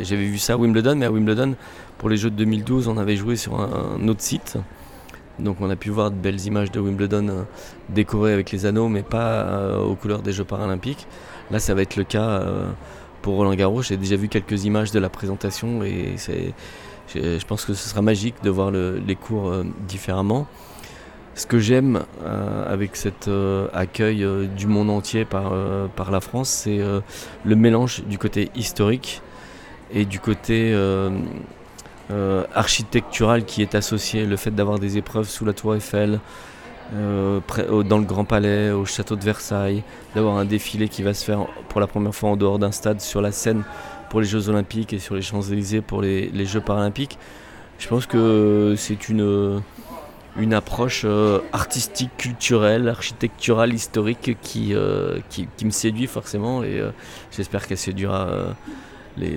J'avais 0.00 0.24
vu 0.24 0.38
ça 0.38 0.54
à 0.54 0.56
Wimbledon, 0.56 0.96
mais 0.96 1.06
à 1.06 1.12
Wimbledon, 1.12 1.54
pour 1.98 2.08
les 2.08 2.16
jeux 2.16 2.30
de 2.30 2.36
2012, 2.36 2.88
on 2.88 2.96
avait 2.96 3.16
joué 3.16 3.36
sur 3.36 3.60
un 3.60 4.08
autre 4.08 4.22
site 4.22 4.56
donc 5.38 5.56
on 5.60 5.70
a 5.70 5.76
pu 5.76 5.90
voir 5.90 6.10
de 6.10 6.16
belles 6.16 6.44
images 6.46 6.70
de 6.70 6.80
Wimbledon 6.80 7.28
euh, 7.28 7.42
décorées 7.88 8.32
avec 8.32 8.50
les 8.52 8.66
anneaux, 8.66 8.88
mais 8.88 9.02
pas 9.02 9.26
euh, 9.26 9.78
aux 9.78 9.94
couleurs 9.94 10.22
des 10.22 10.32
Jeux 10.32 10.44
paralympiques. 10.44 11.06
Là, 11.50 11.58
ça 11.58 11.74
va 11.74 11.82
être 11.82 11.96
le 11.96 12.04
cas 12.04 12.28
euh, 12.28 12.70
pour 13.22 13.36
Roland 13.36 13.54
Garros. 13.54 13.82
J'ai 13.82 13.96
déjà 13.96 14.16
vu 14.16 14.28
quelques 14.28 14.64
images 14.64 14.90
de 14.90 14.98
la 14.98 15.08
présentation 15.08 15.82
et 15.82 16.16
je 17.14 17.44
pense 17.46 17.64
que 17.64 17.74
ce 17.74 17.88
sera 17.88 18.02
magique 18.02 18.36
de 18.42 18.50
voir 18.50 18.70
les 18.70 19.16
cours 19.16 19.52
différemment. 19.86 20.46
Ce 21.34 21.46
que 21.46 21.58
j'aime 21.58 22.02
avec 22.68 22.94
cet 22.94 23.30
accueil 23.72 24.26
du 24.54 24.66
monde 24.66 24.90
entier 24.90 25.24
par, 25.24 25.52
par 25.96 26.10
la 26.10 26.20
France, 26.20 26.50
c'est 26.50 26.80
le 27.44 27.56
mélange 27.56 28.02
du 28.04 28.18
côté 28.18 28.50
historique 28.54 29.22
et 29.94 30.04
du 30.04 30.20
côté 30.20 30.74
euh, 32.12 32.44
architectural 32.54 33.44
qui 33.44 33.62
est 33.62 33.74
associé, 33.74 34.26
le 34.26 34.36
fait 34.36 34.50
d'avoir 34.50 34.78
des 34.78 34.98
épreuves 34.98 35.28
sous 35.28 35.44
la 35.46 35.54
tour 35.54 35.74
Eiffel, 35.74 36.18
euh, 36.94 37.40
dans 37.84 37.98
le 37.98 38.04
Grand 38.04 38.24
Palais, 38.24 38.70
au 38.70 38.84
château 38.84 39.16
de 39.16 39.24
Versailles, 39.24 39.82
d'avoir 40.14 40.36
un 40.36 40.44
défilé 40.44 40.88
qui 40.88 41.02
va 41.02 41.14
se 41.14 41.24
faire 41.24 41.46
pour 41.68 41.80
la 41.80 41.86
première 41.86 42.14
fois 42.14 42.30
en 42.30 42.36
dehors 42.36 42.58
d'un 42.58 42.72
stade 42.72 43.00
sur 43.00 43.22
la 43.22 43.32
scène 43.32 43.62
pour 44.10 44.20
les 44.20 44.26
Jeux 44.26 44.50
Olympiques 44.50 44.92
et 44.92 44.98
sur 44.98 45.14
les 45.14 45.22
Champs-Élysées 45.22 45.80
pour 45.80 46.02
les, 46.02 46.44
Jeux 46.44 46.60
Paralympiques. 46.60 47.18
Je 47.78 47.88
pense 47.88 48.04
que 48.04 48.74
c'est 48.76 49.08
une, 49.08 49.62
une 50.36 50.54
approche 50.54 51.02
euh, 51.04 51.40
artistique, 51.52 52.10
culturelle, 52.16 52.88
architecturale, 52.88 53.74
historique 53.74 54.36
qui, 54.40 54.74
qui, 55.28 55.48
qui, 55.56 55.64
me 55.64 55.70
séduit 55.70 56.06
forcément 56.06 56.62
et 56.62 56.82
j'espère 57.30 57.66
qu'elle 57.66 57.78
séduira 57.78 58.54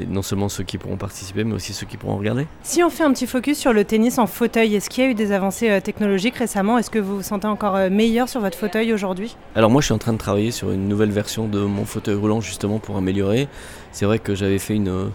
non 0.07 0.21
seulement 0.21 0.49
ceux 0.49 0.63
qui 0.63 0.77
pourront 0.77 0.97
participer, 0.97 1.43
mais 1.43 1.53
aussi 1.53 1.73
ceux 1.73 1.85
qui 1.85 1.97
pourront 1.97 2.17
regarder. 2.17 2.47
Si 2.63 2.83
on 2.83 2.89
fait 2.89 3.03
un 3.03 3.11
petit 3.11 3.27
focus 3.27 3.57
sur 3.57 3.73
le 3.73 3.83
tennis 3.83 4.17
en 4.17 4.27
fauteuil, 4.27 4.75
est-ce 4.75 4.89
qu'il 4.89 5.03
y 5.03 5.07
a 5.07 5.09
eu 5.09 5.13
des 5.13 5.31
avancées 5.31 5.69
euh, 5.69 5.79
technologiques 5.79 6.35
récemment? 6.35 6.77
Est-ce 6.77 6.89
que 6.89 6.99
vous 6.99 7.17
vous 7.17 7.23
sentez 7.23 7.47
encore 7.47 7.75
euh, 7.75 7.89
meilleur 7.89 8.29
sur 8.29 8.41
votre 8.41 8.57
fauteuil 8.57 8.93
aujourd'hui? 8.93 9.35
Alors 9.55 9.69
moi, 9.69 9.81
je 9.81 9.85
suis 9.85 9.93
en 9.93 9.97
train 9.97 10.13
de 10.13 10.17
travailler 10.17 10.51
sur 10.51 10.71
une 10.71 10.87
nouvelle 10.87 11.11
version 11.11 11.47
de 11.47 11.59
mon 11.59 11.85
fauteuil 11.85 12.15
roulant 12.15 12.41
justement 12.41 12.79
pour 12.79 12.97
améliorer. 12.97 13.47
C'est 13.91 14.05
vrai 14.05 14.19
que 14.19 14.35
j'avais 14.35 14.59
fait 14.59 14.75
une, 14.75 14.89
euh, 14.89 15.09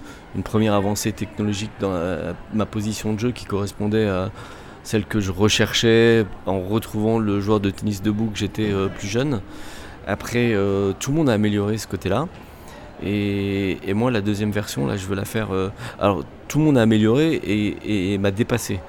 première 0.44 0.74
avancée 0.74 1.12
technologique 1.12 1.72
dans 1.80 1.92
ma 2.54 2.64
position 2.64 3.12
de 3.12 3.18
jeu 3.18 3.32
qui 3.32 3.46
correspondait 3.46 4.06
à 4.06 4.30
celle 4.90 5.04
que 5.04 5.20
je 5.20 5.30
recherchais 5.30 6.26
en 6.46 6.60
retrouvant 6.60 7.18
le 7.18 7.40
joueur 7.40 7.60
de 7.60 7.70
tennis 7.70 8.02
debout 8.02 8.26
que 8.26 8.38
j'étais 8.38 8.72
plus 8.98 9.06
jeune. 9.08 9.40
Après, 10.06 10.54
tout 10.98 11.10
le 11.12 11.16
monde 11.16 11.30
a 11.30 11.32
amélioré 11.32 11.78
ce 11.78 11.86
côté-là. 11.86 12.26
Et, 13.02 13.94
moi, 13.94 14.10
la 14.10 14.20
deuxième 14.20 14.50
version, 14.50 14.86
là, 14.86 14.96
je 14.96 15.06
veux 15.06 15.14
la 15.14 15.24
faire. 15.24 15.52
Euh, 15.52 15.70
alors, 15.98 16.22
tout 16.48 16.58
le 16.58 16.64
monde 16.64 16.78
a 16.78 16.82
amélioré 16.82 17.40
et, 17.44 18.18
m'a 18.18 18.30
dépassé. 18.30 18.80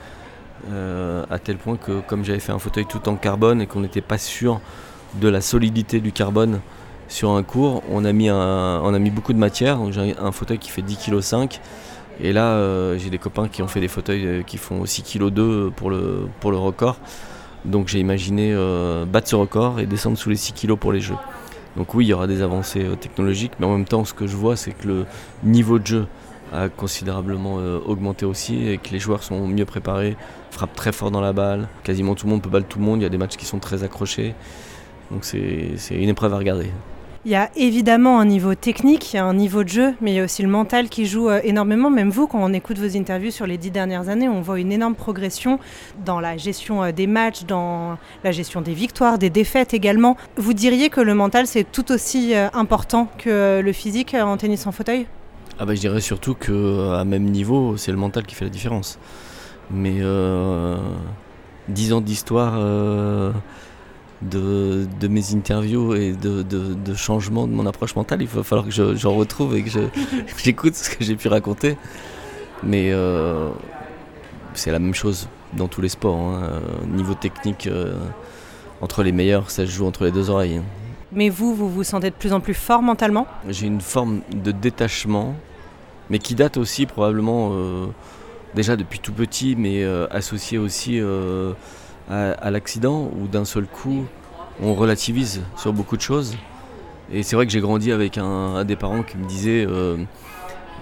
Euh, 0.71 1.23
à 1.31 1.39
tel 1.39 1.57
point 1.57 1.75
que, 1.75 2.01
comme 2.01 2.23
j'avais 2.23 2.39
fait 2.39 2.51
un 2.51 2.59
fauteuil 2.59 2.85
tout 2.85 3.09
en 3.09 3.15
carbone 3.15 3.61
et 3.61 3.67
qu'on 3.67 3.79
n'était 3.79 4.01
pas 4.01 4.19
sûr 4.19 4.61
de 5.15 5.27
la 5.27 5.41
solidité 5.41 5.99
du 5.99 6.11
carbone 6.11 6.59
sur 7.07 7.31
un 7.31 7.41
cours, 7.41 7.81
on 7.89 8.05
a 8.05 8.11
mis, 8.13 8.29
on 8.29 8.93
a 8.93 8.99
mis 8.99 9.09
beaucoup 9.09 9.33
de 9.33 9.39
matière. 9.39 9.77
Donc, 9.77 9.91
j'ai 9.93 10.15
un 10.17 10.31
fauteuil 10.31 10.59
qui 10.59 10.69
fait 10.69 10.81
10,5 10.81 11.47
kg. 11.47 11.59
Et 12.21 12.33
là, 12.33 12.53
euh, 12.53 12.97
j'ai 12.97 13.09
des 13.09 13.17
copains 13.17 13.47
qui 13.47 13.61
ont 13.63 13.67
fait 13.67 13.79
des 13.79 13.87
fauteuils 13.87 14.43
qui 14.45 14.57
font 14.57 14.83
6,2 14.83 15.29
kg 15.69 15.73
pour 15.73 15.89
le, 15.89 16.27
pour 16.39 16.51
le 16.51 16.57
record. 16.57 16.97
Donc, 17.65 17.87
j'ai 17.87 17.99
imaginé 17.99 18.55
battre 19.07 19.27
ce 19.27 19.35
record 19.35 19.79
et 19.79 19.85
descendre 19.85 20.17
sous 20.17 20.29
les 20.29 20.35
6 20.35 20.53
kg 20.53 20.75
pour 20.75 20.91
les 20.91 20.99
jeux. 21.01 21.17
Donc 21.77 21.93
oui, 21.93 22.05
il 22.05 22.09
y 22.09 22.13
aura 22.13 22.27
des 22.27 22.41
avancées 22.41 22.83
euh, 22.83 22.95
technologiques, 22.95 23.53
mais 23.59 23.65
en 23.65 23.71
même 23.71 23.85
temps, 23.85 24.03
ce 24.03 24.13
que 24.13 24.27
je 24.27 24.35
vois, 24.35 24.55
c'est 24.57 24.71
que 24.71 24.87
le 24.87 25.05
niveau 25.43 25.79
de 25.79 25.87
jeu 25.87 26.07
a 26.51 26.67
considérablement 26.67 27.59
euh, 27.59 27.79
augmenté 27.85 28.25
aussi 28.25 28.67
et 28.67 28.77
que 28.77 28.89
les 28.89 28.99
joueurs 28.99 29.23
sont 29.23 29.47
mieux 29.47 29.65
préparés, 29.65 30.17
frappent 30.51 30.75
très 30.75 30.91
fort 30.91 31.11
dans 31.11 31.21
la 31.21 31.31
balle. 31.31 31.69
Quasiment 31.83 32.13
tout 32.13 32.25
le 32.25 32.31
monde 32.31 32.41
peut 32.41 32.49
battre 32.49 32.67
tout 32.67 32.79
le 32.79 32.85
monde, 32.85 32.99
il 32.99 33.03
y 33.03 33.05
a 33.05 33.09
des 33.09 33.17
matchs 33.17 33.37
qui 33.37 33.45
sont 33.45 33.59
très 33.59 33.83
accrochés. 33.83 34.35
Donc 35.11 35.23
c'est 35.23 35.77
une 35.91 36.09
épreuve 36.09 36.33
à 36.33 36.37
regarder. 36.37 36.71
Il 37.23 37.31
y 37.31 37.35
a 37.35 37.51
évidemment 37.55 38.19
un 38.19 38.25
niveau 38.25 38.55
technique, 38.55 39.13
il 39.13 39.17
y 39.17 39.19
a 39.19 39.25
un 39.25 39.35
niveau 39.35 39.63
de 39.63 39.69
jeu, 39.69 39.93
mais 40.01 40.11
il 40.11 40.15
y 40.15 40.19
a 40.19 40.23
aussi 40.23 40.41
le 40.41 40.47
mental 40.47 40.89
qui 40.89 41.05
joue 41.05 41.29
euh, 41.29 41.39
énormément. 41.43 41.91
Même 41.91 42.09
vous, 42.09 42.25
quand 42.25 42.39
on 42.41 42.51
écoute 42.51 42.79
vos 42.79 42.97
interviews 42.97 43.29
sur 43.29 43.45
les 43.45 43.59
dix 43.59 43.69
dernières 43.69 44.09
années, 44.09 44.27
on 44.27 44.41
voit 44.41 44.59
une 44.59 44.71
énorme 44.71 44.95
progression 44.95 45.59
dans 46.03 46.19
la 46.19 46.35
gestion 46.35 46.83
euh, 46.83 46.91
des 46.91 47.05
matchs, 47.05 47.43
dans 47.43 47.99
la 48.23 48.31
gestion 48.31 48.61
des 48.61 48.73
victoires, 48.73 49.19
des 49.19 49.29
défaites 49.29 49.75
également. 49.75 50.17
Vous 50.35 50.53
diriez 50.53 50.89
que 50.89 50.99
le 50.99 51.13
mental, 51.13 51.45
c'est 51.45 51.63
tout 51.71 51.91
aussi 51.91 52.33
euh, 52.33 52.47
important 52.53 53.07
que 53.19 53.61
le 53.61 53.71
physique 53.71 54.15
en 54.15 54.35
tennis 54.37 54.65
en 54.65 54.71
fauteuil? 54.71 55.05
Ah 55.59 55.65
bah, 55.65 55.75
Je 55.75 55.79
dirais 55.79 56.01
surtout 56.01 56.33
qu'à 56.33 57.03
même 57.05 57.25
niveau, 57.25 57.77
c'est 57.77 57.91
le 57.91 57.97
mental 57.97 58.25
qui 58.25 58.33
fait 58.33 58.45
la 58.45 58.49
différence. 58.49 58.97
Mais 59.69 60.01
dix 61.69 61.93
ans 61.93 62.01
d'histoire 62.01 62.59
de, 64.21 64.87
mes 65.07 65.33
interviews 65.33 65.95
et 65.95 66.13
de, 66.13 66.43
de, 66.43 66.93
changement 66.93 67.47
de 67.47 67.53
mon 67.53 67.65
approche 67.65 67.95
mentale. 67.95 68.21
Il 68.21 68.27
va 68.27 68.43
falloir 68.43 68.67
que 68.67 68.95
j'en 68.95 69.15
retrouve 69.15 69.55
et 69.55 69.63
que 69.63 69.69
j'écoute 70.37 70.75
ce 70.75 70.89
que 70.89 71.03
j'ai 71.03 71.15
pu 71.15 71.27
raconter. 71.27 71.77
Mais 72.63 72.91
euh, 72.91 73.49
c'est 74.53 74.71
la 74.71 74.79
même 74.79 74.93
chose 74.93 75.27
dans 75.53 75.67
tous 75.67 75.81
les 75.81 75.89
sports. 75.89 76.17
Hein. 76.17 76.61
Niveau 76.87 77.15
technique, 77.15 77.67
euh, 77.67 77.95
entre 78.81 79.03
les 79.03 79.11
meilleurs, 79.11 79.49
ça 79.49 79.65
se 79.65 79.71
joue 79.71 79.85
entre 79.85 80.05
les 80.05 80.11
deux 80.11 80.29
oreilles. 80.29 80.57
Hein. 80.57 80.63
Mais 81.11 81.29
vous, 81.29 81.53
vous 81.55 81.69
vous 81.69 81.83
sentez 81.83 82.09
de 82.09 82.15
plus 82.15 82.31
en 82.31 82.39
plus 82.39 82.53
fort 82.53 82.81
mentalement? 82.81 83.27
J'ai 83.49 83.67
une 83.67 83.81
forme 83.81 84.21
de 84.33 84.51
détachement, 84.51 85.35
mais 86.09 86.19
qui 86.19 86.35
date 86.35 86.55
aussi 86.55 86.85
probablement 86.85 87.49
euh, 87.51 87.87
déjà 88.55 88.77
depuis 88.77 88.99
tout 88.99 89.11
petit, 89.11 89.55
mais 89.57 89.83
associé 90.09 90.57
aussi 90.57 91.01
à, 92.11 92.51
l'accident 92.51 93.09
où 93.19 93.27
d'un 93.27 93.45
seul 93.45 93.65
coup 93.65 94.03
on 94.61 94.73
relativise 94.73 95.41
sur 95.57 95.73
beaucoup 95.73 95.95
de 95.95 96.01
choses. 96.01 96.35
Et 97.13 97.23
c'est 97.23 97.35
vrai 97.35 97.45
que 97.45 97.51
j'ai 97.51 97.61
grandi 97.61 97.91
avec 97.91 98.17
un, 98.17 98.63
des 98.65 98.75
parents 98.75 99.03
qui 99.03 99.17
me 99.17 99.25
disait 99.25 99.65
euh, 99.67 99.97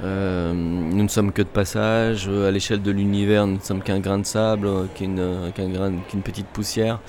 euh, 0.04 0.54
nous 0.54 1.04
ne 1.04 1.08
sommes 1.08 1.32
que 1.32 1.42
de 1.42 1.48
passage, 1.48 2.28
à 2.28 2.52
l'échelle 2.52 2.82
de 2.82 2.92
l'univers 2.92 3.48
nous 3.48 3.56
ne 3.56 3.62
sommes 3.62 3.82
qu'un 3.82 4.00
grain 4.00 4.20
de 4.20 4.26
sable, 4.26 4.68
qu'une 4.96 6.22
petite 6.24 6.48
poussière. 6.48 7.00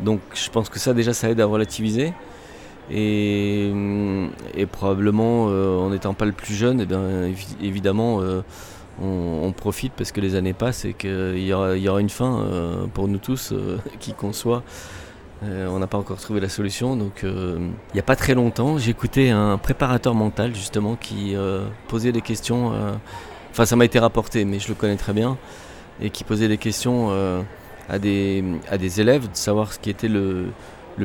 Donc 0.00 0.20
je 0.34 0.50
pense 0.50 0.68
que 0.68 0.78
ça 0.78 0.92
déjà 0.92 1.12
ça 1.14 1.30
aide 1.30 1.40
à 1.40 1.46
relativiser. 1.46 2.12
Et, 2.90 3.72
probablement 4.70 5.46
euh, 5.48 5.78
en 5.78 5.90
n'étant 5.90 6.14
pas 6.14 6.24
le 6.24 6.32
plus 6.32 6.54
jeune, 6.54 6.80
eh 6.80 6.86
bien, 6.86 7.00
évidemment 7.62 8.20
on, 9.02 9.52
profite 9.52 9.92
parce 9.92 10.12
que 10.12 10.20
les 10.20 10.34
années 10.34 10.52
passent 10.52 10.84
et 10.84 10.94
qu'il 10.94 11.38
y, 11.38 11.52
aura, 11.52 12.00
une 12.00 12.10
fin 12.10 12.40
euh, 12.40 12.86
pour 12.86 13.08
nous 13.08 13.18
tous, 13.18 13.52
euh, 13.52 13.78
qui 14.00 14.12
qu'on 14.12 14.32
soit. 14.32 14.62
Euh, 15.44 15.66
on 15.68 15.78
n'a 15.78 15.86
pas 15.86 15.98
encore 15.98 16.18
trouvé 16.18 16.40
la 16.40 16.48
solution. 16.48 16.96
Donc, 16.96 17.22
il 17.22 17.70
n'y 17.94 18.00
a 18.00 18.04
pas 18.04 18.16
très 18.16 18.34
longtemps, 18.34 18.78
écouté 18.78 19.30
un 19.30 19.58
préparateur 19.58 20.14
mental 20.14 20.54
justement 20.54 20.96
qui 20.96 21.34
posait 21.88 22.12
des 22.12 22.22
questions. 22.22 22.72
Enfin, 23.50 23.66
ça 23.66 23.76
m'a 23.76 23.84
été 23.84 23.98
rapporté, 23.98 24.44
mais 24.44 24.58
je 24.58 24.68
le 24.68 24.74
connais 24.74 24.96
très 24.96 25.12
bien. 25.12 25.36
Et 26.00 26.10
qui 26.10 26.24
posait 26.24 26.48
des 26.48 26.58
questions 26.58 27.10
à, 27.88 27.98
des, 27.98 28.42
élèves, 28.98 29.30
de 29.30 29.36
savoir 29.36 29.74
ce 29.74 29.78
qui 29.78 29.90
était 29.90 30.08
le, 30.08 30.46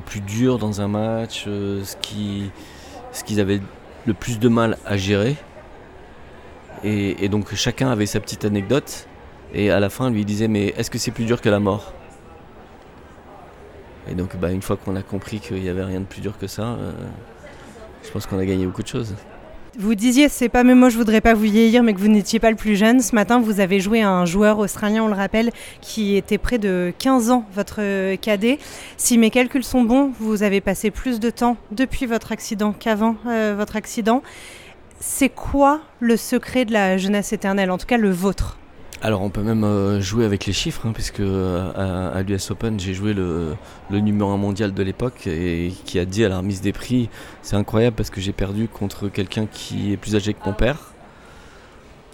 plus 0.05 0.21
dur 0.21 0.57
dans 0.60 0.79
un 0.79 0.88
match, 0.88 1.43
ce 1.43 1.95
qu'ils 1.98 3.39
avaient 3.41 3.62
le 4.05 4.13
plus 4.13 4.39
de 4.39 4.48
mal 4.48 4.77
à 4.86 4.95
gérer. 4.95 5.36
Et, 6.83 7.29
donc 7.29 7.53
chacun 7.55 7.89
avait 7.89 8.05
sa 8.05 8.19
petite 8.19 8.45
anecdote. 8.45 9.07
Et 9.53 9.69
à 9.69 9.79
la 9.79 9.89
fin, 9.89 10.09
lui 10.09 10.25
disait 10.25 10.47
Mais 10.47 10.67
est-ce 10.77 10.89
que 10.89 10.97
c'est 10.97 11.11
plus 11.11 11.25
dur 11.25 11.41
que 11.41 11.50
la 11.50 11.59
mort? 11.59 11.93
Et 14.09 14.15
donc, 14.15 14.35
bah, 14.38 14.51
une 14.51 14.61
fois 14.61 14.77
qu'on 14.77 14.95
a 14.95 15.03
compris 15.03 15.39
qu'il 15.39 15.61
n'y 15.61 15.69
avait 15.69 15.83
rien 15.83 16.00
de 16.00 16.05
plus 16.05 16.21
dur 16.21 16.38
que 16.38 16.47
ça, 16.47 16.63
euh, 16.63 16.91
je 18.03 18.09
pense 18.09 18.25
qu'on 18.25 18.39
a 18.39 18.45
gagné 18.45 18.65
beaucoup 18.65 18.81
de 18.81 18.88
choses. 18.88 19.13
Vous 19.79 19.95
disiez, 19.95 20.27
c'est 20.27 20.50
pas 20.50 20.65
mes 20.65 20.73
mots, 20.73 20.89
je 20.89 20.97
voudrais 20.97 21.21
pas 21.21 21.33
vous 21.33 21.43
vieillir, 21.43 21.81
mais 21.81 21.93
que 21.93 22.00
vous 22.00 22.09
n'étiez 22.09 22.39
pas 22.39 22.50
le 22.50 22.57
plus 22.57 22.75
jeune. 22.75 23.00
Ce 23.00 23.15
matin, 23.15 23.39
vous 23.39 23.61
avez 23.61 23.79
joué 23.79 24.01
à 24.01 24.09
un 24.09 24.25
joueur 24.25 24.59
australien, 24.59 25.03
on 25.03 25.07
le 25.07 25.13
rappelle, 25.13 25.51
qui 25.79 26.17
était 26.17 26.38
près 26.38 26.57
de 26.57 26.91
15 27.00 27.29
ans, 27.31 27.45
votre 27.55 28.15
cadet. 28.15 28.59
Si 28.97 29.17
mes 29.17 29.29
calculs 29.29 29.63
sont 29.63 29.83
bons, 29.83 30.11
vous 30.19 30.43
avez 30.43 30.59
passé 30.59 30.91
plus 30.91 31.21
de 31.21 31.29
temps 31.29 31.55
depuis 31.71 32.05
votre 32.05 32.33
accident 32.33 32.73
qu'avant 32.77 33.15
euh, 33.27 33.55
votre 33.57 33.77
accident. 33.77 34.23
C'est 35.03 35.29
quoi 35.29 35.81
le 36.00 36.15
secret 36.15 36.63
de 36.63 36.74
la 36.74 37.00
jeunesse 37.00 37.34
éternelle, 37.34 37.72
en 37.72 37.79
tout 37.79 37.88
cas 37.88 37.98
le 37.98 38.12
vôtre? 38.12 38.58
Alors 39.01 39.24
on 39.24 39.31
peut 39.31 39.41
même 39.41 39.63
euh, 39.63 40.00
jouer 40.00 40.25
avec 40.25 40.46
les 40.46 40.53
chiffres, 40.53 40.86
hein, 40.86 40.91
puisque 40.93 41.22
euh, 41.22 42.12
à, 42.13 42.22
l'US 42.22 42.51
Open 42.51 42.79
j'ai 42.79 42.93
joué 42.93 43.15
le, 43.15 43.55
numéro 43.89 44.29
1 44.29 44.38
mondial 44.38 44.75
de 44.75 44.84
l'époque 44.84 45.25
et 45.25 45.74
qui 45.86 45.98
a 45.98 46.05
dit 46.05 46.24
à 46.24 46.29
la 46.29 46.38
remise 46.38 46.62
des 46.62 46.72
prix, 46.72 47.10
c'est 47.41 47.55
incroyable 47.55 47.96
parce 47.96 48.12
que 48.12 48.22
j'ai 48.22 48.31
perdu 48.31 48.67
contre 48.67 49.08
quelqu'un 49.08 49.48
qui 49.51 49.91
est 49.91 49.98
plus 49.98 50.15
âgé 50.15 50.36
que 50.36 50.46
mon 50.46 50.53
père. 50.53 50.93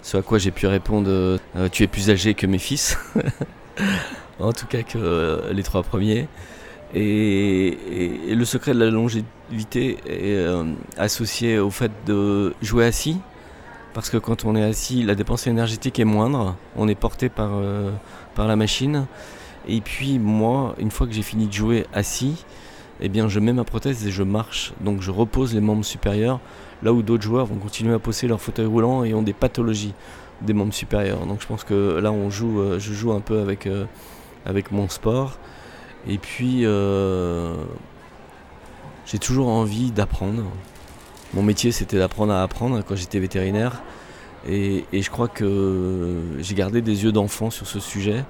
Ce 0.02 0.16
à 0.16 0.22
quoi 0.22 0.38
j'ai 0.38 0.50
pu 0.50 0.66
répondre, 0.66 1.10
euh, 1.10 1.68
tu 1.70 1.82
es 1.82 1.88
plus 1.88 2.08
âgé 2.08 2.32
que 2.32 2.46
mes 2.46 2.56
fils. 2.56 2.96
en 4.40 4.54
tout 4.54 4.66
cas 4.66 4.82
que 4.82 5.50
les 5.52 5.62
trois 5.62 5.82
premiers. 5.82 6.26
Et, 6.94 7.76
le 8.28 8.44
secret 8.44 8.72
de 8.72 8.78
la 8.78 8.90
longévité 8.90 9.98
est 10.06 10.36
euh, 10.36 10.64
associé 10.96 11.58
au 11.58 11.70
fait 11.70 11.92
de 12.06 12.54
jouer 12.62 12.86
assis, 12.86 13.18
parce 13.94 14.10
que 14.10 14.16
quand 14.16 14.44
on 14.44 14.56
est 14.56 14.62
assis, 14.62 15.02
la 15.02 15.14
dépense 15.14 15.46
énergétique 15.46 15.98
est 15.98 16.04
moindre, 16.04 16.56
on 16.76 16.88
est 16.88 16.94
porté 16.94 17.28
par, 17.28 17.50
euh, 17.52 17.90
par 18.34 18.46
la 18.46 18.56
machine. 18.56 19.06
Et 19.66 19.80
puis 19.80 20.18
moi, 20.18 20.74
une 20.78 20.90
fois 20.90 21.06
que 21.06 21.12
j'ai 21.12 21.22
fini 21.22 21.46
de 21.46 21.52
jouer 21.52 21.84
assis, 21.92 22.44
eh 23.00 23.08
bien 23.08 23.28
je 23.28 23.38
mets 23.38 23.52
ma 23.52 23.64
prothèse 23.64 24.06
et 24.06 24.10
je 24.10 24.22
marche. 24.22 24.72
Donc 24.80 25.02
je 25.02 25.10
repose 25.10 25.54
les 25.54 25.60
membres 25.60 25.84
supérieurs, 25.84 26.40
là 26.82 26.92
où 26.92 27.02
d'autres 27.02 27.22
joueurs 27.22 27.46
vont 27.46 27.56
continuer 27.56 27.92
à 27.92 27.98
poser 27.98 28.28
leur 28.28 28.40
fauteuil 28.40 28.66
roulant 28.66 29.04
et 29.04 29.12
ont 29.12 29.22
des 29.22 29.34
pathologies 29.34 29.94
des 30.40 30.54
membres 30.54 30.72
supérieurs. 30.72 31.26
Donc 31.26 31.42
je 31.42 31.46
pense 31.46 31.64
que 31.64 31.98
là 31.98 32.12
on 32.12 32.30
joue, 32.30 32.60
euh, 32.60 32.78
je 32.78 32.94
joue 32.94 33.12
un 33.12 33.20
peu 33.20 33.40
avec, 33.40 33.68
avec 34.46 34.72
mon 34.72 34.88
sport. 34.88 35.38
Et 36.06 36.18
puis, 36.18 36.60
euh, 36.64 37.54
j'ai 39.06 39.18
toujours 39.18 39.48
envie 39.48 39.90
d'apprendre. 39.90 40.44
Mon 41.34 41.42
métier, 41.42 41.72
c'était 41.72 41.98
d'apprendre 41.98 42.32
à 42.32 42.42
apprendre 42.42 42.82
quand 42.86 42.96
j'étais 42.96 43.18
vétérinaire. 43.18 43.82
Et, 44.48 44.84
je 44.92 45.10
crois 45.10 45.28
que 45.28 46.16
j'ai 46.38 46.54
gardé 46.54 46.80
des 46.80 47.04
yeux 47.04 47.12
d'enfant 47.12 47.50
sur 47.50 47.66
ce 47.66 47.80
sujet. 47.80 48.24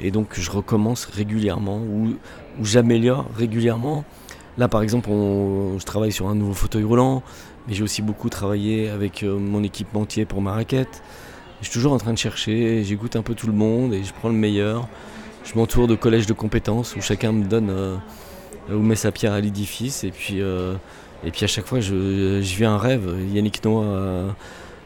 Et 0.00 0.10
donc, 0.10 0.28
je 0.32 0.50
recommence 0.50 1.04
régulièrement 1.04 1.78
ou, 1.78 2.16
j'améliore 2.62 3.26
régulièrement. 3.36 4.04
Là, 4.58 4.68
par 4.68 4.82
exemple, 4.82 5.08
je 5.10 5.84
travaille 5.84 6.12
sur 6.12 6.28
un 6.28 6.34
nouveau 6.34 6.54
fauteuil 6.54 6.84
roulant, 6.84 7.22
mais 7.66 7.74
j'ai 7.74 7.82
aussi 7.82 8.02
beaucoup 8.02 8.28
travaillé 8.28 8.90
avec 8.90 9.22
euh, 9.22 9.38
mon 9.38 9.62
équipementier 9.62 10.24
pour 10.24 10.42
ma 10.42 10.52
raquette. 10.52 11.02
Je 11.60 11.66
suis 11.66 11.72
toujours 11.72 11.92
en 11.92 11.98
train 11.98 12.12
de 12.12 12.18
chercher, 12.18 12.82
j'écoute 12.84 13.16
un 13.16 13.22
peu 13.22 13.34
tout 13.34 13.46
le 13.46 13.52
monde 13.52 13.94
et 13.94 14.02
je 14.04 14.12
prends 14.12 14.28
le 14.28 14.34
meilleur 14.34 14.88
je 15.44 15.54
m'entoure 15.56 15.88
de 15.88 15.94
collèges 15.94 16.26
de 16.26 16.32
compétences 16.32 16.96
où 16.96 17.00
chacun 17.00 17.32
me 17.32 17.44
donne 17.44 17.70
euh, 17.70 17.96
ou 18.70 18.80
met 18.80 18.94
sa 18.94 19.12
pierre 19.12 19.32
à 19.32 19.40
l'édifice 19.40 20.04
et 20.04 20.10
puis 20.10 20.40
euh, 20.40 20.74
et 21.24 21.30
puis 21.30 21.44
à 21.44 21.48
chaque 21.48 21.66
fois 21.66 21.80
je, 21.80 22.40
je 22.42 22.56
vis 22.56 22.64
un 22.64 22.78
rêve. 22.78 23.14
Yannick 23.32 23.64
Noah 23.64 23.84
euh, 23.84 24.30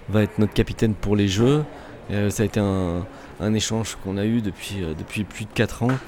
va 0.09 0.23
être 0.23 0.39
notre 0.39 0.53
capitaine 0.53 0.95
pour 0.95 1.17
les 1.17 1.29
Jeux. 1.29 1.65
ça 2.11 2.43
a 2.43 2.47
été 2.47 2.61
un, 2.61 3.55
échange 3.55 3.97
qu'on 4.03 4.17
a 4.17 4.25
eu 4.25 4.41
depuis, 4.41 4.77
depuis 4.99 5.25
plus 5.25 5.45
de 5.45 5.51
4 5.55 5.83
ans. 5.83 5.99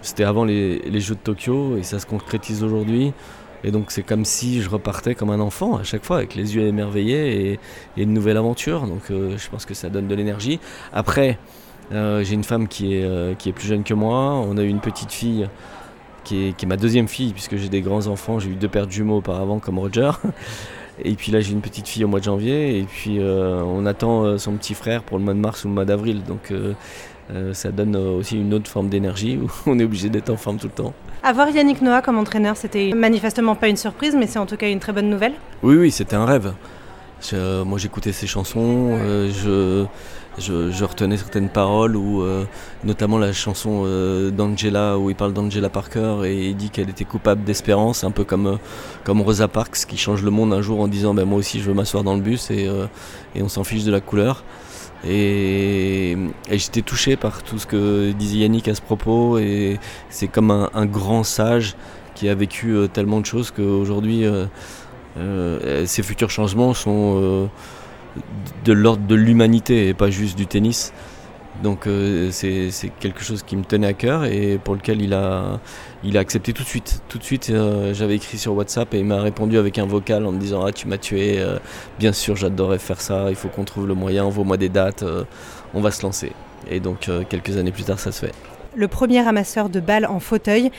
C'était 0.00 0.24
avant 0.24 0.44
les, 0.44 1.00
Jeux 1.00 1.14
de 1.14 1.20
Tokyo 1.20 1.76
et 1.76 1.82
ça 1.82 1.98
se 1.98 2.06
concrétise 2.06 2.62
aujourd'hui. 2.62 3.12
Et 3.64 3.72
donc 3.72 3.90
c'est 3.90 4.04
comme 4.04 4.24
si 4.24 4.62
je 4.62 4.70
repartais 4.70 5.14
comme 5.14 5.30
un 5.30 5.40
enfant 5.40 5.76
à 5.76 5.82
chaque 5.82 6.04
fois 6.04 6.18
avec 6.18 6.36
les 6.36 6.54
yeux 6.54 6.66
émerveillés 6.66 7.52
et, 7.96 8.02
une 8.02 8.12
nouvelle 8.12 8.36
aventure. 8.36 8.86
Donc 8.86 9.04
je 9.08 9.48
pense 9.50 9.64
que 9.64 9.74
ça 9.74 9.88
donne 9.88 10.06
de 10.06 10.14
l'énergie. 10.14 10.60
Après, 10.92 11.38
euh, 11.40 11.67
j'ai 11.90 12.34
une 12.34 12.44
femme 12.44 12.68
qui 12.68 12.94
est, 12.94 13.04
euh, 13.04 13.34
qui 13.34 13.48
est 13.48 13.52
plus 13.52 13.66
jeune 13.66 13.84
que 13.84 13.94
moi. 13.94 14.34
On 14.34 14.56
a 14.56 14.62
eu 14.62 14.68
une 14.68 14.80
petite 14.80 15.12
fille 15.12 15.48
qui 16.24 16.48
est, 16.48 16.56
qui 16.56 16.64
est 16.64 16.68
ma 16.68 16.76
deuxième 16.76 17.08
fille, 17.08 17.32
puisque 17.32 17.56
j'ai 17.56 17.68
des 17.68 17.80
grands 17.80 18.06
enfants. 18.06 18.38
J'ai 18.38 18.50
eu 18.50 18.54
deux 18.54 18.68
paires 18.68 18.86
de 18.86 18.92
jumeaux 18.92 19.18
auparavant, 19.18 19.58
comme 19.58 19.78
Roger. 19.78 20.10
Et 21.04 21.14
puis 21.14 21.30
là, 21.30 21.40
j'ai 21.40 21.52
une 21.52 21.60
petite 21.60 21.86
fille 21.86 22.04
au 22.04 22.08
mois 22.08 22.18
de 22.18 22.24
janvier. 22.24 22.78
Et 22.78 22.82
puis 22.82 23.20
euh, 23.20 23.62
on 23.62 23.86
attend 23.86 24.36
son 24.36 24.52
petit 24.54 24.74
frère 24.74 25.02
pour 25.04 25.18
le 25.18 25.24
mois 25.24 25.34
de 25.34 25.38
mars 25.38 25.64
ou 25.64 25.68
le 25.68 25.74
mois 25.74 25.84
d'avril. 25.84 26.22
Donc 26.24 26.52
ça 27.52 27.70
donne 27.70 27.94
aussi 27.94 28.36
une 28.36 28.52
autre 28.54 28.68
forme 28.68 28.88
d'énergie 28.88 29.38
où 29.38 29.48
on 29.70 29.78
est 29.78 29.84
obligé 29.84 30.08
d'être 30.08 30.30
en 30.30 30.36
forme 30.36 30.58
tout 30.58 30.66
le 30.66 30.72
temps. 30.72 30.94
Avoir 31.22 31.50
Yannick 31.50 31.82
Noah 31.82 32.02
comme 32.02 32.18
entraîneur, 32.18 32.56
c'était 32.56 32.92
manifestement 32.94 33.54
pas 33.54 33.68
une 33.68 33.76
surprise, 33.76 34.16
mais 34.18 34.26
c'est 34.26 34.38
en 34.38 34.46
tout 34.46 34.56
cas 34.56 34.68
une 34.68 34.80
très 34.80 34.92
bonne 34.92 35.10
nouvelle. 35.10 35.34
Oui, 35.62 35.76
oui, 35.76 35.90
c'était 35.90 36.16
un 36.16 36.24
rêve. 36.24 36.52
Moi, 37.32 37.78
j'écoutais 37.78 38.12
ses 38.12 38.26
chansons. 38.26 38.98
je 38.98 39.86
je, 40.40 40.84
retenais 40.84 41.16
certaines 41.16 41.48
paroles, 41.48 41.96
ou 41.96 42.22
euh, 42.22 42.44
notamment 42.84 43.18
la 43.18 43.32
chanson 43.32 43.82
euh, 43.86 44.30
d'Angela, 44.30 44.98
où 44.98 45.10
il 45.10 45.16
parle 45.16 45.32
d'Angela 45.32 45.68
Parker 45.68 46.20
et 46.24 46.48
il 46.48 46.56
dit 46.56 46.70
qu'elle 46.70 46.90
était 46.90 47.04
coupable 47.04 47.44
d'espérance, 47.44 48.04
un 48.04 48.10
peu 48.10 48.24
comme, 48.24 48.46
euh, 48.46 48.56
comme 49.04 49.20
Rosa 49.20 49.48
Parks 49.48 49.86
qui 49.86 49.96
change 49.96 50.22
le 50.22 50.30
monde 50.30 50.52
un 50.52 50.62
jour 50.62 50.80
en 50.80 50.88
disant 50.88 51.14
ben, 51.14 51.24
Moi 51.24 51.38
aussi 51.38 51.60
je 51.60 51.64
veux 51.64 51.74
m'asseoir 51.74 52.04
dans 52.04 52.14
le 52.14 52.22
bus 52.22 52.50
et, 52.50 52.70
et 53.34 53.42
on 53.42 53.48
s'en 53.48 53.64
fiche 53.64 53.84
de 53.84 53.92
la 53.92 54.00
couleur. 54.00 54.44
Et, 55.06 56.16
j'étais 56.50 56.82
touché 56.82 57.16
par 57.16 57.42
tout 57.42 57.58
ce 57.58 57.66
que 57.66 58.12
disait 58.12 58.38
Yannick 58.38 58.68
à 58.68 58.74
ce 58.74 58.82
propos, 58.82 59.38
et 59.38 59.78
c'est 60.10 60.28
comme 60.28 60.50
un, 60.50 60.70
un, 60.74 60.86
grand 60.86 61.22
sage 61.22 61.76
qui 62.16 62.28
a 62.28 62.34
vécu 62.34 62.76
tellement 62.92 63.20
de 63.20 63.26
choses 63.26 63.52
qu'aujourd'hui, 63.52 64.24
ces 65.86 66.02
futurs 66.02 66.30
changements 66.30 66.74
sont 66.74 67.48
de 68.64 68.72
l'ordre 68.72 69.06
de 69.06 69.14
l'humanité 69.14 69.88
et 69.88 69.94
pas 69.94 70.10
juste 70.10 70.36
du 70.36 70.46
tennis. 70.46 70.92
Donc 71.62 71.86
euh, 71.86 72.28
c'est 72.30 72.70
quelque 73.00 73.22
chose 73.22 73.42
qui 73.42 73.56
me 73.56 73.64
tenait 73.64 73.88
à 73.88 73.92
cœur 73.92 74.24
et 74.24 74.60
pour 74.62 74.74
lequel 74.74 75.02
il 75.02 75.12
a, 75.12 75.58
accepté 76.14 76.52
tout 76.52 76.62
de 76.62 76.68
suite. 76.68 77.02
Tout 77.08 77.18
de 77.18 77.24
suite, 77.24 77.50
euh, 77.50 77.92
j'avais 77.94 78.14
écrit 78.14 78.38
sur 78.38 78.54
WhatsApp 78.54 78.94
et 78.94 78.98
il 79.00 79.04
m'a 79.04 79.20
répondu 79.20 79.58
avec 79.58 79.78
un 79.78 79.86
vocal 79.86 80.24
en 80.26 80.32
me 80.32 80.38
disant 80.38 80.64
Ah, 80.64 80.72
tu 80.72 80.86
m'as 80.86 80.98
tué, 80.98 81.40
euh, 81.40 81.58
bien 81.98 82.12
sûr, 82.12 82.36
j'adorerais 82.36 82.78
faire 82.78 83.00
ça, 83.00 83.26
il 83.30 83.34
faut 83.34 83.48
qu'on 83.48 83.64
trouve 83.64 83.88
le 83.88 83.94
moyen, 83.94 84.24
envoie-moi 84.24 84.56
des 84.56 84.68
dates, 84.68 85.04
on 85.74 85.80
va 85.80 85.90
se 85.90 86.02
lancer. 86.02 86.32
Et 86.70 86.80
donc 86.80 87.10
quelques 87.28 87.56
années 87.56 87.72
plus 87.72 87.84
tard, 87.84 87.98
ça 87.98 88.12
se 88.12 88.26
fait. 88.26 88.32
Le 88.76 88.86
premier 88.86 89.22
ramasseur 89.22 89.70
de 89.70 89.80
balles 89.80 90.06
en 90.06 90.20
fauteuil, 90.20 90.70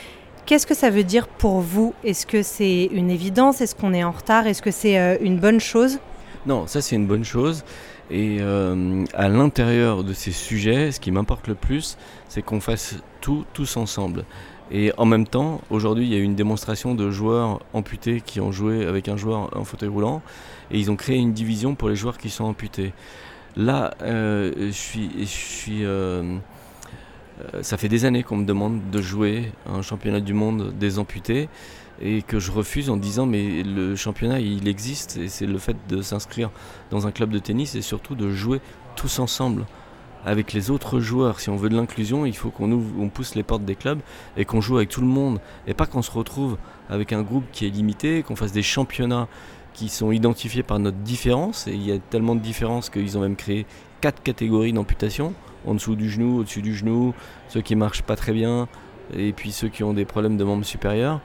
Qu'est-ce 0.49 0.65
que 0.65 0.73
ça 0.73 0.89
veut 0.89 1.03
dire 1.03 1.27
pour 1.27 1.59
vous? 1.59 1.93
Est-ce 2.03 2.25
que 2.25 2.41
c'est 2.41 2.85
une 2.85 3.11
évidence? 3.11 3.61
Est-ce 3.61 3.75
qu'on 3.75 3.93
est 3.93 4.03
en 4.03 4.09
retard? 4.09 4.47
Est-ce 4.47 4.63
que 4.63 4.71
c'est 4.71 4.97
euh, 4.97 5.15
une 5.21 5.37
bonne 5.37 5.59
chose? 5.59 5.99
Non, 6.47 6.65
ça 6.65 6.81
c'est 6.81 6.95
une 6.95 7.05
bonne 7.05 7.23
chose. 7.23 7.63
Et 8.09 8.39
euh, 8.41 9.05
à 9.13 9.29
l'intérieur 9.29 10.03
de 10.03 10.11
ces 10.11 10.31
sujets, 10.31 10.91
ce 10.91 10.99
qui 10.99 11.11
m'importe 11.11 11.47
le 11.47 11.53
plus, 11.53 11.99
c'est 12.29 12.41
qu'on 12.41 12.61
fasse 12.61 12.95
tout 13.21 13.45
tous 13.53 13.77
ensemble. 13.77 14.25
Et 14.71 14.91
en 14.97 15.05
même 15.05 15.27
temps, 15.27 15.61
aujourd'hui, 15.69 16.05
il 16.05 16.11
y 16.11 16.15
a 16.15 16.17
eu 16.17 16.23
une 16.23 16.33
démonstration 16.33 16.95
de 16.95 17.11
joueurs 17.11 17.59
amputés 17.73 18.19
qui 18.19 18.41
ont 18.41 18.51
joué 18.51 18.87
avec 18.87 19.07
un 19.07 19.17
joueur 19.17 19.55
en 19.55 19.63
fauteuil 19.63 19.89
roulant, 19.89 20.23
et 20.71 20.79
ils 20.79 20.89
ont 20.89 20.95
créé 20.95 21.17
une 21.17 21.33
division 21.33 21.75
pour 21.75 21.89
les 21.89 21.95
joueurs 21.95 22.17
qui 22.17 22.31
sont 22.31 22.45
amputés. 22.45 22.93
Là, 23.55 23.93
euh, 24.01 24.51
je 24.57 24.71
suis, 24.71 25.11
je 25.19 25.25
suis 25.25 25.85
ça 27.61 27.77
fait 27.77 27.89
des 27.89 28.05
années 28.05 28.23
qu'on 28.23 28.37
me 28.37 28.45
demande 28.45 28.89
de 28.91 29.01
jouer 29.01 29.51
un 29.65 29.81
championnat 29.81 30.19
du 30.19 30.33
monde 30.33 30.73
des 30.77 30.99
amputés 30.99 31.49
et 32.01 32.21
que 32.21 32.39
je 32.39 32.51
refuse 32.51 32.89
en 32.89 32.97
disant 32.97 33.25
mais 33.25 33.63
le 33.63 33.95
championnat 33.95 34.39
il 34.39 34.67
existe 34.67 35.17
et 35.17 35.27
c'est 35.27 35.45
le 35.45 35.57
fait 35.57 35.75
de 35.87 36.01
s'inscrire 36.01 36.49
dans 36.91 37.07
un 37.07 37.11
club 37.11 37.29
de 37.29 37.39
tennis 37.39 37.75
et 37.75 37.81
surtout 37.81 38.15
de 38.15 38.29
jouer 38.29 38.61
tous 38.95 39.19
ensemble 39.19 39.65
avec 40.25 40.53
les 40.53 40.69
autres 40.69 40.99
joueurs. 40.99 41.39
Si 41.39 41.49
on 41.49 41.55
veut 41.55 41.69
de 41.69 41.75
l'inclusion, 41.75 42.25
il 42.25 42.35
faut 42.35 42.49
qu'on 42.49 42.71
on 42.71 43.09
pousse 43.09 43.35
les 43.35 43.43
portes 43.43 43.63
des 43.63 43.75
clubs 43.75 43.99
et 44.37 44.45
qu'on 44.45 44.61
joue 44.61 44.77
avec 44.77 44.89
tout 44.89 45.01
le 45.01 45.07
monde 45.07 45.39
et 45.67 45.73
pas 45.73 45.85
qu'on 45.85 46.01
se 46.01 46.11
retrouve 46.11 46.57
avec 46.89 47.13
un 47.13 47.21
groupe 47.21 47.45
qui 47.51 47.65
est 47.65 47.69
limité, 47.69 48.23
qu'on 48.23 48.35
fasse 48.35 48.51
des 48.51 48.63
championnats 48.63 49.27
qui 49.73 49.87
sont 49.87 50.11
identifiés 50.11 50.63
par 50.63 50.79
notre 50.79 50.97
différence 50.97 51.67
et 51.67 51.73
il 51.73 51.85
y 51.85 51.91
a 51.91 51.99
tellement 51.99 52.35
de 52.35 52.41
différences 52.41 52.89
qu'ils 52.89 53.17
ont 53.17 53.21
même 53.21 53.35
créé 53.35 53.65
quatre 54.01 54.21
catégories 54.21 54.73
d'amputation 54.73 55.33
en 55.65 55.73
dessous 55.73 55.95
du 55.95 56.09
genou, 56.09 56.39
au-dessus 56.39 56.61
du 56.61 56.75
genou, 56.75 57.13
ceux 57.47 57.61
qui 57.61 57.75
marchent 57.75 58.03
pas 58.03 58.15
très 58.15 58.33
bien, 58.33 58.67
et 59.15 59.33
puis 59.33 59.51
ceux 59.51 59.69
qui 59.69 59.83
ont 59.83 59.93
des 59.93 60.05
problèmes 60.05 60.37
de 60.37 60.43
membres 60.43 60.65
supérieurs. 60.65 61.21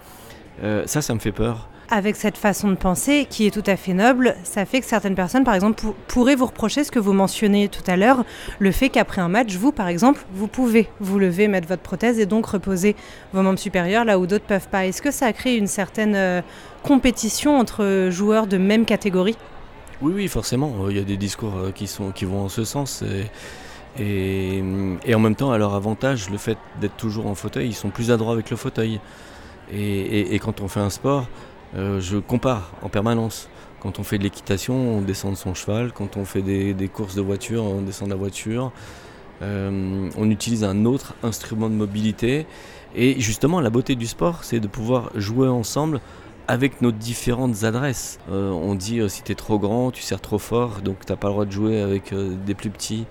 Euh, 0.62 0.85
ça, 0.87 1.03
ça 1.03 1.14
me 1.14 1.19
fait 1.19 1.33
peur. 1.33 1.69
Avec 1.91 2.17
cette 2.17 2.38
façon 2.38 2.71
de 2.71 2.76
penser 2.76 3.26
qui 3.29 3.47
est 3.47 3.50
tout 3.50 3.69
à 3.71 3.76
fait 3.76 3.93
noble, 3.93 4.37
ça 4.43 4.64
fait 4.64 4.81
que 4.81 4.87
certaines 4.87 5.14
personnes, 5.14 5.45
par 5.45 5.55
exemple, 5.55 5.85
pourraient 6.09 6.35
vous 6.35 6.47
reprocher 6.47 6.83
ce 6.83 6.91
que 6.91 6.99
vous 6.99 7.12
mentionnez 7.12 7.69
tout 7.69 7.83
à 7.87 7.97
l'heure, 7.97 8.25
le 8.59 8.73
fait 8.73 8.88
qu'après 8.88 9.21
un 9.21 9.29
match, 9.29 9.55
vous, 9.55 9.71
par 9.71 9.88
exemple, 9.88 10.25
vous 10.33 10.49
pouvez 10.49 10.88
vous 11.00 11.19
lever, 11.19 11.47
mettre 11.47 11.69
votre 11.69 11.83
prothèse 11.83 12.19
et 12.19 12.25
donc 12.25 12.47
reposer 12.47 12.97
vos 13.35 13.43
membres 13.43 13.59
supérieurs 13.59 14.07
là 14.07 14.19
où 14.19 14.26
d'autres 14.26 14.47
peuvent 14.47 14.69
pas. 14.69 14.87
Est-ce 14.87 15.03
que 15.03 15.11
ça 15.11 15.26
a 15.26 15.33
créé 15.35 15.57
une 15.59 15.67
certaine 15.67 16.14
euh, 16.17 16.41
compétition 16.83 17.59
entre 17.59 18.09
joueurs 18.11 18.47
de 18.47 18.57
même 18.57 18.87
catégorie? 18.87 19.37
Oui, 20.00 20.12
oui, 20.17 20.29
forcément. 20.29 20.88
Il 20.88 20.97
y 20.97 21.00
a 21.00 21.05
des 21.05 21.19
discours 21.19 21.57
euh, 21.57 21.71
qui, 21.71 21.87
sont, 21.87 22.12
qui 22.12 22.25
vont 22.25 22.45
en 22.45 22.49
ce 22.49 22.64
sens. 22.64 23.03
Et 23.03 23.26
et, 23.99 24.63
en 25.15 25.19
même 25.19 25.37
temps, 25.37 25.53
à 25.53 25.59
leur 25.59 25.75
avantage, 25.75 26.31
le 26.31 26.39
fait 26.39 26.59
d'être 26.81 26.97
toujours 26.97 27.27
en 27.27 27.35
fauteuil, 27.35 27.69
ils 27.69 27.75
sont 27.75 27.91
plus 27.91 28.11
adroits 28.11 28.33
avec 28.33 28.51
le 28.51 28.57
fauteuil. 28.57 29.01
Et, 29.73 30.39
quand 30.41 30.61
on 30.61 30.69
fait 30.69 30.81
un 30.81 30.91
sport, 30.91 31.27
euh, 31.77 32.01
je 32.01 32.19
compare 32.19 32.73
en 32.83 32.89
permanence. 32.89 33.49
Quand 33.81 33.99
on 33.99 34.03
fait 34.03 34.19
de 34.19 34.25
l'équitation, 34.25 34.75
on 34.75 35.01
descend 35.01 35.33
de 35.33 35.37
son 35.37 35.55
cheval. 35.55 35.93
Quand 35.93 36.17
on 36.17 36.25
fait 36.25 36.43
des, 36.43 36.89
courses 36.93 37.15
de 37.15 37.23
voiture, 37.23 37.65
on 37.65 37.83
descend 37.83 38.09
de 38.09 38.15
la 38.15 38.19
voiture. 38.19 38.73
Euh, 39.43 40.09
on 40.17 40.31
utilise 40.31 40.65
un 40.65 40.85
autre 40.85 41.15
instrument 41.23 41.69
de 41.69 41.75
mobilité. 41.75 42.47
Et 42.97 43.21
justement, 43.21 43.61
la 43.61 43.71
beauté 43.71 43.95
du 43.95 44.07
sport, 44.07 44.45
c'est 44.45 44.61
de 44.61 44.69
pouvoir 44.69 45.11
jouer 45.15 45.49
ensemble 45.49 46.01
avec 46.47 46.83
nos 46.83 46.93
différentes 46.93 47.65
adresses. 47.65 48.19
Euh, 48.31 48.51
on 48.51 48.75
dit 48.75 49.01
si 49.09 49.23
tu 49.23 49.33
es 49.33 49.35
trop 49.35 49.59
grand, 49.59 49.91
tu 49.91 50.03
sers 50.03 50.21
trop 50.21 50.39
fort, 50.39 50.81
donc 50.83 51.07
tu 51.07 51.13
n'as 51.13 51.17
pas 51.17 51.29
le 51.29 51.33
droit 51.33 51.45
de 51.45 51.53
jouer 51.53 51.81
avec 51.81 52.13
des 52.13 52.55
plus 52.55 52.71
petits. 52.71 53.07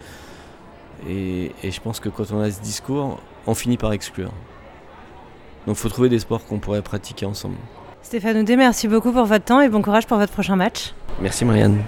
Et, 1.09 1.51
je 1.63 1.79
pense 1.79 1.99
que 1.99 2.09
quand 2.09 2.31
on 2.31 2.39
a 2.41 2.51
ce 2.51 2.61
discours, 2.61 3.19
on 3.47 3.53
finit 3.53 3.77
par 3.77 3.93
exclure. 3.93 4.31
Donc 5.67 5.77
il 5.77 5.79
faut 5.79 5.89
trouver 5.89 6.09
des 6.09 6.19
sports 6.19 6.45
qu'on 6.45 6.59
pourrait 6.59 6.81
pratiquer 6.81 7.25
ensemble. 7.25 7.55
Stéphane 8.01 8.37
Oudé, 8.37 8.57
merci 8.57 8.87
beaucoup 8.87 9.11
pour 9.11 9.25
votre 9.25 9.45
temps 9.45 9.61
et 9.61 9.69
bon 9.69 9.81
courage 9.81 10.07
pour 10.07 10.17
votre 10.17 10.33
prochain 10.33 10.55
match. 10.55 10.93
Merci 11.21 11.45
Marianne. 11.45 11.81